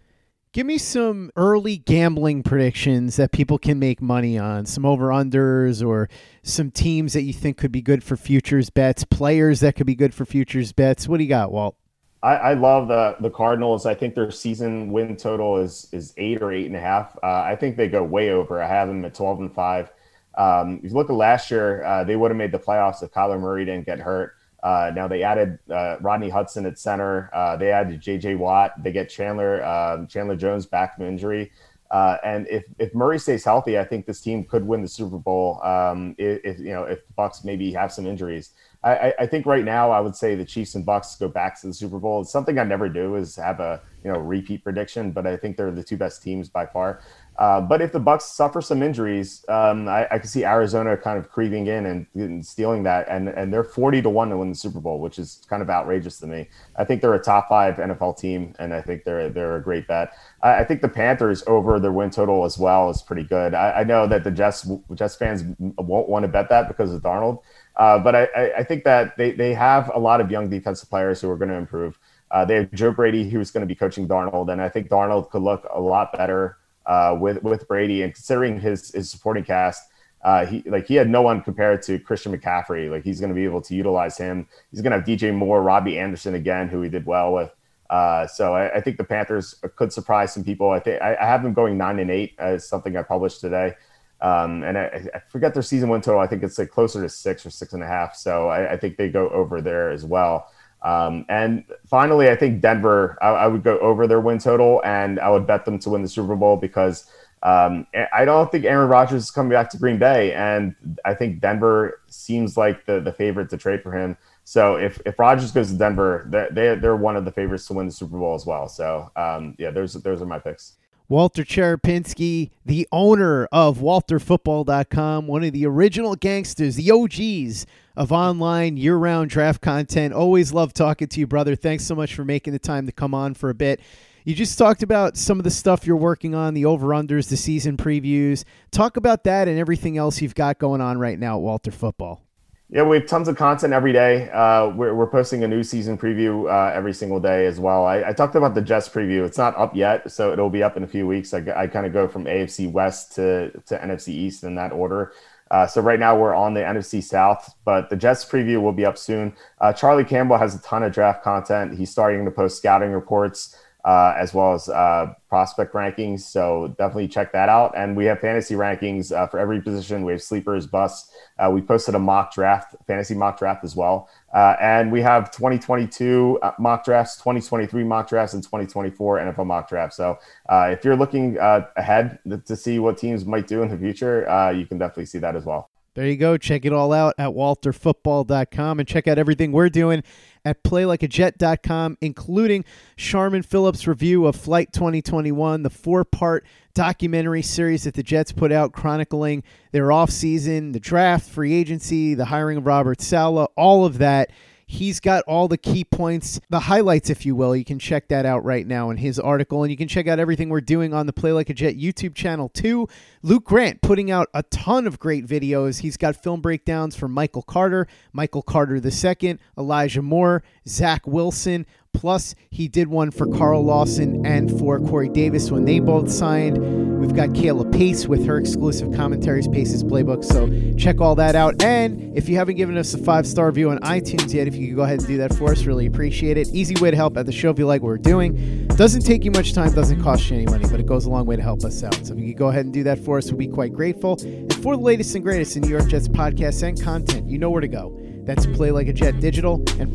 Give 0.53 0.67
me 0.67 0.79
some 0.79 1.31
early 1.37 1.77
gambling 1.77 2.43
predictions 2.43 3.17
that 3.17 3.31
people 3.31 3.57
can 3.57 3.79
make 3.79 4.03
money 4.03 4.37
on, 4.37 4.67
some 4.67 4.85
over 4.85 5.09
unders 5.09 5.87
or 5.87 6.09
some 6.43 6.73
teams 6.73 7.13
that 7.13 7.23
you 7.23 7.33
think 7.33 7.57
could 7.57 7.71
be 7.71 7.81
good 7.81 8.03
for 8.03 8.17
futures 8.17 8.69
bets, 8.69 9.05
players 9.05 9.61
that 9.61 9.77
could 9.77 9.87
be 9.87 9.95
good 9.95 10.13
for 10.13 10.25
futures 10.25 10.73
bets. 10.73 11.07
What 11.07 11.19
do 11.19 11.23
you 11.23 11.29
got, 11.29 11.53
Walt? 11.53 11.77
I, 12.23 12.35
I 12.35 12.55
love 12.55 12.89
the 12.89 13.17
the 13.21 13.31
Cardinals. 13.31 13.87
I 13.87 13.95
think 13.95 14.15
their 14.15 14.31
season 14.31 14.93
win 14.93 15.17
total 15.17 15.57
is 15.57 15.89
is 15.93 16.13
eight 16.19 16.43
or 16.43 16.53
eight 16.53 16.67
and 16.67 16.77
a 16.77 16.81
half. 16.81 17.17
Uh, 17.23 17.43
I 17.43 17.57
think 17.57 17.77
they 17.77 17.89
go 17.89 18.03
way 18.03 18.31
over. 18.31 18.63
I 18.63 18.67
have 18.67 18.89
them 18.89 19.05
at 19.05 19.15
twelve 19.15 19.41
and 19.41 19.55
five. 19.55 19.91
Um, 20.37 20.81
if 20.83 20.91
you 20.91 20.97
look 20.97 21.11
at 21.11 21.17
last 21.17 21.51
year, 21.51 21.83
uh, 21.85 22.05
they 22.05 22.17
would 22.17 22.31
have 22.31 22.39
made 22.39 22.53
the 22.53 22.59
playoffs 22.59 23.03
if 23.03 23.11
Kyler 23.11 23.41
Murray 23.41 23.65
didn't 23.65 23.87
get 23.87 23.99
hurt. 23.99 24.35
Uh, 24.63 24.93
now 24.95 25.09
they 25.09 25.23
added 25.23 25.59
uh, 25.71 25.97
Rodney 26.01 26.29
Hudson 26.29 26.67
at 26.67 26.79
center. 26.79 27.31
Uh, 27.35 27.57
they 27.57 27.71
added 27.71 28.01
J.J. 28.01 28.35
Watt. 28.37 28.83
They 28.83 28.93
get 28.93 29.09
Chandler 29.09 29.65
um, 29.65 30.07
Chandler 30.07 30.37
Jones 30.37 30.67
back 30.67 30.97
from 30.97 31.07
injury. 31.07 31.53
Uh, 31.91 32.19
and 32.25 32.47
if, 32.49 32.65
if 32.79 32.95
Murray 32.95 33.19
stays 33.19 33.45
healthy, 33.45 33.79
I 33.79 33.85
think 33.85 34.07
this 34.07 34.21
team 34.21 34.45
could 34.45 34.65
win 34.65 34.81
the 34.81 34.89
Super 34.89 35.19
Bowl. 35.19 35.61
Um, 35.65 36.15
if, 36.19 36.41
if, 36.45 36.59
you 36.61 36.71
know 36.71 36.85
if 36.85 37.07
the 37.07 37.13
Bucs 37.15 37.45
maybe 37.45 37.73
have 37.73 37.93
some 37.93 38.07
injuries, 38.07 38.53
I, 38.83 39.13
I, 39.19 39.27
think 39.27 39.45
right 39.45 39.65
now 39.65 39.91
I 39.91 40.01
would 40.01 40.17
say 40.17 40.35
the 40.35 40.45
Chiefs 40.45 40.75
and 40.75 40.87
Bucs 40.87 41.19
go 41.19 41.29
back 41.29 41.61
to 41.61 41.67
the 41.67 41.75
Super 41.75 41.99
Bowl. 41.99 42.23
It's 42.23 42.33
something 42.33 42.59
I 42.59 42.65
never 42.65 42.89
do 42.89 43.17
is 43.17 43.37
have 43.37 43.61
a 43.61 43.83
you 44.03 44.11
know 44.11 44.19
repeat 44.19 44.65
prediction, 44.65 45.11
but 45.11 45.27
I 45.27 45.37
think 45.37 45.59
they're 45.59 45.71
the 45.71 45.85
two 45.85 45.99
best 45.99 46.23
teams 46.23 46.49
by 46.49 46.65
far. 46.65 47.03
Uh, 47.39 47.61
but 47.61 47.81
if 47.81 47.93
the 47.93 48.01
Bucs 48.01 48.23
suffer 48.23 48.61
some 48.61 48.83
injuries, 48.83 49.45
um, 49.49 49.89
I, 49.89 50.07
I 50.11 50.19
can 50.19 50.29
see 50.29 50.45
Arizona 50.45 50.95
kind 50.97 51.19
of 51.19 51.31
creeping 51.31 51.69
in 51.69 51.87
and, 51.87 52.07
and, 52.15 52.45
stealing 52.45 52.83
that, 52.83 53.07
and 53.09 53.29
and 53.29 53.53
they're 53.53 53.65
forty 53.65 54.03
to 54.03 54.11
one 54.11 54.31
to 54.31 54.37
win 54.37 54.51
the 54.51 54.55
Super 54.55 54.81
Bowl, 54.81 54.99
which 54.99 55.19
is 55.19 55.43
kind 55.49 55.63
of 55.63 55.71
outrageous 55.71 56.19
to 56.21 56.27
me. 56.27 56.49
I 56.77 56.85
think 56.85 57.01
they're 57.01 57.15
a 57.15 57.23
top 57.23 57.49
five 57.49 57.77
NFL 57.77 58.19
team, 58.19 58.55
and 58.59 58.75
I 58.75 58.81
think 58.81 59.05
they're 59.05 59.31
they're 59.31 59.57
a 59.57 59.63
great 59.63 59.87
bet. 59.87 60.13
I, 60.43 60.57
I 60.57 60.65
think 60.65 60.81
the 60.81 60.89
Panthers 60.89 61.43
over 61.47 61.79
their 61.81 61.93
win 61.93 62.11
total 62.11 62.45
as 62.45 62.59
well 62.59 62.91
is 62.91 63.03
pretty 63.03 63.25
good. 63.25 63.55
I, 63.55 63.73
I, 63.73 63.85
know 63.85 64.07
that 64.07 64.25
the 64.25 64.31
Jets 64.31 64.71
Jets 64.95 65.17
fans 65.17 65.45
won't 65.59 66.09
want 66.09 66.25
to 66.25 66.29
bet 66.29 66.49
that 66.51 66.69
because 66.69 66.93
of 66.93 67.03
Darnold, 67.03 67.41
uh, 67.81 67.99
but 67.99 68.15
I, 68.15 68.53
I 68.59 68.63
think 68.63 68.85
that 68.85 69.17
they 69.17 69.33
they 69.33 69.55
have 69.55 69.91
a 69.95 69.99
lot 69.99 70.21
of 70.21 70.31
young 70.31 70.51
defensive 70.51 70.91
players 70.91 71.19
who 71.19 71.31
are 71.31 71.37
going 71.37 71.49
to 71.49 71.57
improve. 71.57 71.99
Uh, 72.31 72.45
they 72.45 72.57
have 72.57 72.73
Joe 72.73 72.93
Brady, 72.93 73.29
who's 73.29 73.51
going 73.51 73.63
to 73.63 73.67
be 73.67 73.75
coaching 73.75 74.07
Darnold, 74.07 74.53
and 74.53 74.61
I 74.61 74.69
think 74.69 74.91
Darnold 74.91 75.31
could 75.31 75.41
look 75.41 75.67
a 75.73 75.81
lot 75.81 76.13
better 76.13 76.59
uh, 76.85 77.17
with 77.19 77.43
with 77.43 77.67
Brady, 77.67 78.03
and 78.03 78.13
considering 78.13 78.61
his 78.61 78.91
his 78.93 79.11
supporting 79.11 79.45
cast, 79.45 79.89
uh, 80.23 80.45
he 80.45 80.63
like 80.67 80.87
he 80.87 80.95
had 80.95 81.09
no 81.09 81.23
one 81.23 81.41
compared 81.41 81.81
to 81.85 81.99
Christian 81.99 82.37
McCaffrey. 82.37 82.91
Like 82.91 83.03
he's 83.03 83.19
going 83.19 83.31
to 83.31 83.35
be 83.35 83.45
able 83.45 83.63
to 83.63 83.75
utilize 83.75 84.19
him. 84.19 84.47
He's 84.71 84.83
going 84.83 84.91
to 84.91 84.99
have 84.99 85.07
DJ 85.07 85.35
Moore, 85.35 85.63
Robbie 85.63 85.99
Anderson 85.99 86.35
again, 86.35 86.69
who 86.69 86.83
he 86.83 86.91
did 86.91 87.07
well 87.07 87.33
with. 87.33 87.51
Uh, 87.89 88.27
so 88.27 88.55
I, 88.55 88.77
I, 88.77 88.81
think 88.81 88.99
the 88.99 89.05
Panthers 89.05 89.57
could 89.75 89.93
surprise 89.93 90.33
some 90.33 90.45
people. 90.45 90.71
I 90.71 90.79
think 90.79 91.03
I, 91.03 91.17
I, 91.21 91.27
have 91.27 91.43
them 91.43 91.53
going 91.53 91.77
nine 91.77 91.99
and 91.99 92.09
eight 92.09 92.35
as 92.39 92.69
something 92.69 92.97
I 92.97 93.03
published 93.03 93.41
today. 93.41 93.75
Um, 94.23 94.63
and 94.65 94.77
I, 94.77 95.09
I, 95.15 95.19
forget 95.29 95.55
their 95.55 95.63
season 95.63 95.89
win 95.89 96.03
total. 96.03 96.21
I 96.21 96.27
think 96.27 96.43
it's 96.43 96.59
like 96.59 96.71
closer 96.71 97.01
to 97.01 97.09
six 97.09 97.47
or 97.47 97.51
six 97.51 97.73
and 97.73 97.83
a 97.83 97.87
half. 97.87 98.15
So 98.15 98.49
I, 98.49 98.73
I 98.73 98.77
think 98.77 98.99
they 98.99 99.09
go 99.09 99.31
over 99.31 99.63
there 99.63 99.91
as 99.91 100.05
well. 100.05 100.51
Um, 100.83 101.25
and 101.29 101.65
finally, 101.87 102.29
I 102.29 102.37
think 102.37 102.61
Denver, 102.61 103.19
I, 103.23 103.29
I, 103.29 103.47
would 103.47 103.63
go 103.63 103.79
over 103.79 104.07
their 104.07 104.21
win 104.21 104.39
total 104.39 104.83
and 104.85 105.21
I 105.21 105.31
would 105.31 105.47
bet 105.47 105.65
them 105.65 105.79
to 105.81 105.91
win 105.91 106.03
the 106.03 106.09
Super 106.09 106.37
Bowl 106.37 106.57
because 106.57 107.05
um, 107.43 107.87
I 108.15 108.25
don't 108.25 108.51
think 108.51 108.65
Aaron 108.65 108.89
Rodgers 108.89 109.25
is 109.25 109.31
coming 109.31 109.51
back 109.51 109.71
to 109.71 109.79
Green 109.79 109.99
Bay. 109.99 110.33
And 110.33 110.75
I 111.05 111.15
think 111.15 111.41
Denver 111.41 112.01
seems 112.09 112.57
like 112.57 112.87
the, 112.87 113.01
the 113.01 113.13
favorite 113.13 113.51
to 113.51 113.57
trade 113.57 113.83
for 113.83 113.93
him. 113.93 114.17
So 114.45 114.77
if, 114.77 115.01
if 115.05 115.19
Rodgers 115.19 115.53
goes 115.53 115.71
to 115.71 115.79
Denver, 115.79 116.27
they, 116.51 116.75
they're 116.75 116.97
one 116.97 117.17
of 117.17 117.25
the 117.25 117.33
favorites 117.33 117.67
to 117.69 117.75
win 117.75 117.87
the 117.87 117.93
Super 117.93 118.19
Bowl 118.19 118.35
as 118.35 118.47
well. 118.47 118.69
So 118.69 119.11
um, 119.17 119.55
yeah, 119.59 119.71
those, 119.71 119.95
those 119.95 120.23
are 120.23 120.27
my 120.27 120.39
picks. 120.39 120.77
Walter 121.11 121.43
Cherepinsky, 121.43 122.53
the 122.65 122.87
owner 122.93 123.47
of 123.47 123.79
WalterFootball.com, 123.79 125.27
one 125.27 125.43
of 125.43 125.53
the 125.53 125.67
original 125.67 126.15
gangsters, 126.15 126.77
the 126.77 126.93
OGs 126.93 127.67
of 127.97 128.13
online 128.13 128.77
year 128.77 128.97
round 128.97 129.29
draft 129.29 129.61
content. 129.61 130.15
Always 130.15 130.53
love 130.53 130.73
talking 130.73 131.09
to 131.09 131.19
you, 131.19 131.27
brother. 131.27 131.57
Thanks 131.57 131.85
so 131.85 131.97
much 131.97 132.15
for 132.15 132.25
making 132.25 132.53
the 132.53 132.61
time 132.61 132.87
to 132.87 132.93
come 132.93 133.13
on 133.13 133.35
for 133.35 133.51
a 133.51 133.55
bit. 133.55 133.81
You 134.25 134.37
just 134.37 134.57
talked 134.57 134.85
about 134.85 135.17
some 135.17 135.41
of 135.41 135.45
the 135.45 135.51
stuff 135.51 135.85
you're 135.85 135.97
working 135.97 136.37
on, 136.37 136.55
the 136.55 136.67
over 136.67 136.87
unders, 136.91 137.29
the 137.29 137.37
season 137.37 137.77
previews. 137.77 138.45
Talk 138.71 138.97
about 138.97 139.25
that 139.25 139.49
and 139.49 139.59
everything 139.59 139.99
else 139.99 140.23
you've 140.23 140.37
got 140.37 140.61
going 140.61 140.81
on 140.81 140.97
right 140.97 141.19
now 141.19 141.39
at 141.39 141.43
Walter 141.43 141.73
Football. 141.73 142.23
Yeah, 142.73 142.85
we 142.85 142.99
have 142.99 143.09
tons 143.09 143.27
of 143.27 143.37
content 143.37 143.73
every 143.73 143.93
day. 143.93 144.31
Uh, 144.31 144.69
we're, 144.69 144.95
we're 144.95 145.09
posting 145.09 145.43
a 145.43 145.49
new 145.49 145.65
season 145.65 145.99
preview 145.99 146.49
uh, 146.49 146.73
every 146.73 146.93
single 146.93 147.19
day 147.19 147.47
as 147.47 147.59
well. 147.59 147.85
I, 147.85 148.11
I, 148.11 148.13
talked 148.13 148.37
about 148.37 148.55
the 148.55 148.63
Jets 148.63 148.89
preview. 148.89 149.27
It's 149.27 149.39
not 149.39 149.57
up 149.57 149.75
yet, 149.75 150.09
so 150.13 150.33
it'll 150.33 150.51
be 150.51 150.63
up 150.63 150.77
in 150.77 150.85
a 150.85 150.87
few 150.87 151.05
weeks. 151.05 151.35
I, 151.35 151.43
I 151.57 151.67
kind 151.67 151.85
of 151.85 151.93
go 151.93 152.07
from 152.07 152.27
AFC 152.27 152.71
West 152.71 153.17
to, 153.17 153.51
to 153.67 153.77
NFC 153.77 154.11
East 154.11 154.45
in 154.45 154.55
that 154.55 154.71
order. 154.71 155.13
Uh, 155.51 155.67
so 155.67 155.81
right 155.81 155.99
now 155.99 156.17
we're 156.17 156.33
on 156.33 156.55
the 156.55 156.61
NFC 156.61 157.03
South, 157.03 157.53
but 157.65 157.91
the 157.91 157.97
Jets 157.97 158.25
preview 158.25 158.63
will 158.63 158.73
be 158.73 158.87
up 158.87 158.97
soon. 158.97 159.35
Uh, 159.61 159.73
Charlie 159.73 160.05
Campbell 160.05 160.39
has 160.39 160.55
a 160.55 160.63
ton 160.63 160.85
of 160.85 160.93
draft 160.93 161.25
content. 161.25 161.77
He's 161.77 161.91
starting 161.91 162.25
to 162.25 162.31
post 162.31 162.57
scouting 162.57 162.93
reports 162.93 163.57
uh, 163.85 164.15
as 164.17 164.35
well 164.35 164.55
as 164.55 164.69
uh, 164.69 165.15
prospect 165.29 165.73
rankings. 165.75 166.21
So 166.21 166.75
definitely 166.79 167.09
check 167.09 167.33
that 167.33 167.49
out. 167.49 167.73
And 167.77 167.97
we 167.97 168.05
have 168.07 168.21
fantasy 168.21 168.55
rankings 168.55 169.17
uh, 169.17 169.27
for 169.27 169.39
every 169.39 169.61
position. 169.61 170.05
We 170.05 170.13
have 170.13 170.23
sleepers, 170.23 170.67
busts. 170.67 171.13
Uh, 171.39 171.51
we 171.53 171.63
posted 171.63 171.95
a 171.95 171.99
mock 171.99 172.35
draft, 172.35 172.77
fantasy 172.87 173.15
mock 173.15 173.39
draft 173.39 173.65
as 173.65 173.75
well. 173.75 174.09
Uh, 174.35 174.57
and 174.61 174.93
we 174.93 175.01
have 175.01 175.31
2022 175.31 176.39
uh, 176.43 176.53
mock 176.59 176.85
drafts, 176.85 177.17
2023 177.17 177.85
mock 177.85 178.09
drafts, 178.09 178.35
and 178.35 178.43
2024 178.43 179.19
NFL 179.19 179.47
mock 179.47 179.69
drafts. 179.69 179.97
So 179.97 180.19
if 180.51 180.85
you're 180.85 180.97
looking 180.97 181.39
ahead 181.39 182.19
to 182.47 182.57
see 182.57 182.79
what 182.79 182.99
teams 182.99 183.25
might 183.25 183.47
do 183.47 183.63
in 183.63 183.69
the 183.69 183.79
future, 183.79 184.53
you 184.55 184.67
can 184.67 184.79
definitely 184.79 185.07
see 185.07 185.19
that 185.19 185.37
as 185.37 185.45
well. 185.45 185.70
There 185.95 186.07
you 186.07 186.17
go. 186.17 186.37
Check 186.37 186.65
it 186.65 186.73
all 186.73 186.93
out 186.93 187.15
at 187.19 187.31
walterfootball.com 187.31 188.79
and 188.79 188.89
check 188.89 189.09
out 189.09 189.19
everything 189.19 189.51
we're 189.51 189.69
doing 189.69 190.05
at 190.45 190.63
playlikeajet.com, 190.63 191.99
including 192.01 192.65
Sharman 192.97 193.43
Phillips' 193.43 193.89
review 193.89 194.27
of 194.27 194.37
Flight 194.37 194.73
2021, 194.73 195.65
the 195.65 195.71
four 195.71 196.05
part 196.05 196.47
documentary 196.75 197.43
series 197.43 197.83
that 197.85 197.95
the 197.95 198.05
Jets 198.05 198.31
put 198.31 198.53
out 198.53 198.73
chronicling 198.73 199.43
their 199.73 199.89
offseason, 199.89 200.73
the 200.73 200.81
draft, 200.81 201.29
free 201.29 201.55
agency, 201.55 202.15
the 202.15 202.27
hiring 202.27 202.59
of 202.59 202.67
Robert 202.67 203.01
Saleh, 203.01 203.49
all 203.57 203.85
of 203.85 203.99
that. 203.99 204.31
He's 204.73 205.01
got 205.01 205.25
all 205.27 205.49
the 205.49 205.59
key 205.59 205.83
points, 205.85 206.41
the 206.49 206.61
highlights, 206.61 207.11
if 207.11 207.27
you 207.27 207.35
will. 207.35 207.57
You 207.57 207.65
can 207.65 207.81
check 207.81 208.07
that 208.07 208.25
out 208.25 208.45
right 208.45 208.65
now 208.65 208.91
in 208.91 208.99
his 208.99 209.19
article. 209.19 209.65
And 209.65 209.71
you 209.73 209.77
can 209.77 209.89
check 209.89 210.07
out 210.07 210.21
everything 210.21 210.49
we're 210.49 210.61
doing 210.61 210.95
on 210.95 211.07
the 211.07 211.13
Play 211.13 211.33
Like 211.33 211.51
a 211.51 211.55
Jet 211.55 211.75
YouTube 211.75 212.15
channel, 212.15 212.49
too. 212.49 212.87
Luke 213.21 213.45
Grant 213.45 213.83
putting 213.83 214.13
out 214.13 214.29
a 214.33 214.45
ton 214.45 214.87
of 214.87 215.01
great 215.01 215.27
videos. 215.27 215.81
He's 215.81 215.97
got 215.97 216.15
film 216.15 216.41
breakdowns 216.41 216.95
for 216.95 217.09
Michael 217.09 217.43
Carter, 217.43 217.89
Michael 218.13 218.43
Carter 218.43 218.77
II, 218.77 219.39
Elijah 219.59 220.03
Moore, 220.03 220.45
Zach 220.69 221.05
Wilson, 221.05 221.67
Plus, 221.93 222.35
he 222.51 222.67
did 222.67 222.89
one 222.89 223.11
for 223.11 223.27
Carl 223.27 223.63
Lawson 223.63 224.25
and 224.25 224.59
for 224.59 224.81
Corey 224.81 225.11
Davis 225.11 225.51
when 225.51 225.67
they 225.67 225.81
both 225.81 226.11
signed. 226.11 226.57
We've 226.99 227.15
got 227.15 227.31
Kayla 227.31 227.71
Pace 227.73 228.07
with 228.07 228.25
her 228.27 228.39
exclusive 228.39 228.95
commentaries, 228.95 229.47
Pace's 229.49 229.85
Playbook. 229.85 230.25
So 230.25 230.49
check 230.79 231.01
all 231.01 231.15
that 231.17 231.35
out. 231.35 231.63
And 231.63 232.17
if 232.17 232.29
you 232.29 232.37
haven't 232.37 232.57
given 232.57 232.79
us 232.79 232.95
a 232.95 232.99
five 232.99 233.27
star 233.27 233.49
review 233.49 233.71
on 233.71 233.79
iTunes 233.81 234.33
yet, 234.33 234.49
if 234.49 234.55
you 234.55 234.69
could 234.69 234.77
go 234.77 234.83
ahead 234.83 235.01
and 235.01 235.09
do 235.09 235.19
that 235.19 235.35
for 235.35 235.51
us, 235.51 235.65
really 235.65 235.87
appreciate 235.87 236.39
it. 236.39 236.49
Easy 236.49 236.75
way 236.81 236.91
to 236.91 236.97
help 236.97 237.17
at 237.17 237.27
the 237.27 237.33
show 237.33 237.51
if 237.51 237.59
you 237.59 237.67
like 237.67 237.83
what 237.83 237.89
we're 237.89 237.99
doing. 237.99 238.67
Doesn't 238.69 239.03
take 239.03 239.25
you 239.25 239.31
much 239.31 239.53
time, 239.53 239.71
doesn't 239.73 240.03
cost 240.03 240.31
you 240.31 240.37
any 240.37 240.47
money, 240.47 240.67
but 240.71 240.81
it 240.81 240.87
goes 240.87 241.05
a 241.05 241.11
long 241.11 241.27
way 241.27 241.37
to 241.37 241.43
help 241.43 241.65
us 241.65 241.83
out. 241.83 241.95
So 242.07 242.15
if 242.15 242.21
you 242.21 242.29
could 242.29 242.39
go 242.39 242.49
ahead 242.49 242.65
and 242.65 242.73
do 242.73 242.83
that 242.85 242.99
for 242.99 243.19
us, 243.19 243.27
we'll 243.27 243.39
be 243.39 243.49
quite 243.49 243.75
grateful. 243.75 244.17
And 244.23 244.55
for 244.63 244.75
the 244.75 244.83
latest 244.83 245.15
and 245.17 245.25
greatest 245.25 245.57
in 245.57 245.63
New 245.63 245.69
York 245.69 245.89
Jets 245.89 246.09
podcasts 246.09 246.67
and 246.67 246.81
content, 246.81 247.29
you 247.29 247.39
know 247.39 247.51
where 247.51 247.61
to 247.61 247.69
go. 247.69 247.95
That's 248.25 248.47
Play 248.47 248.71
Like 248.71 248.89
a 248.89 248.93
Jet 248.93 249.21
Digital 249.21 249.63
and 249.79 249.95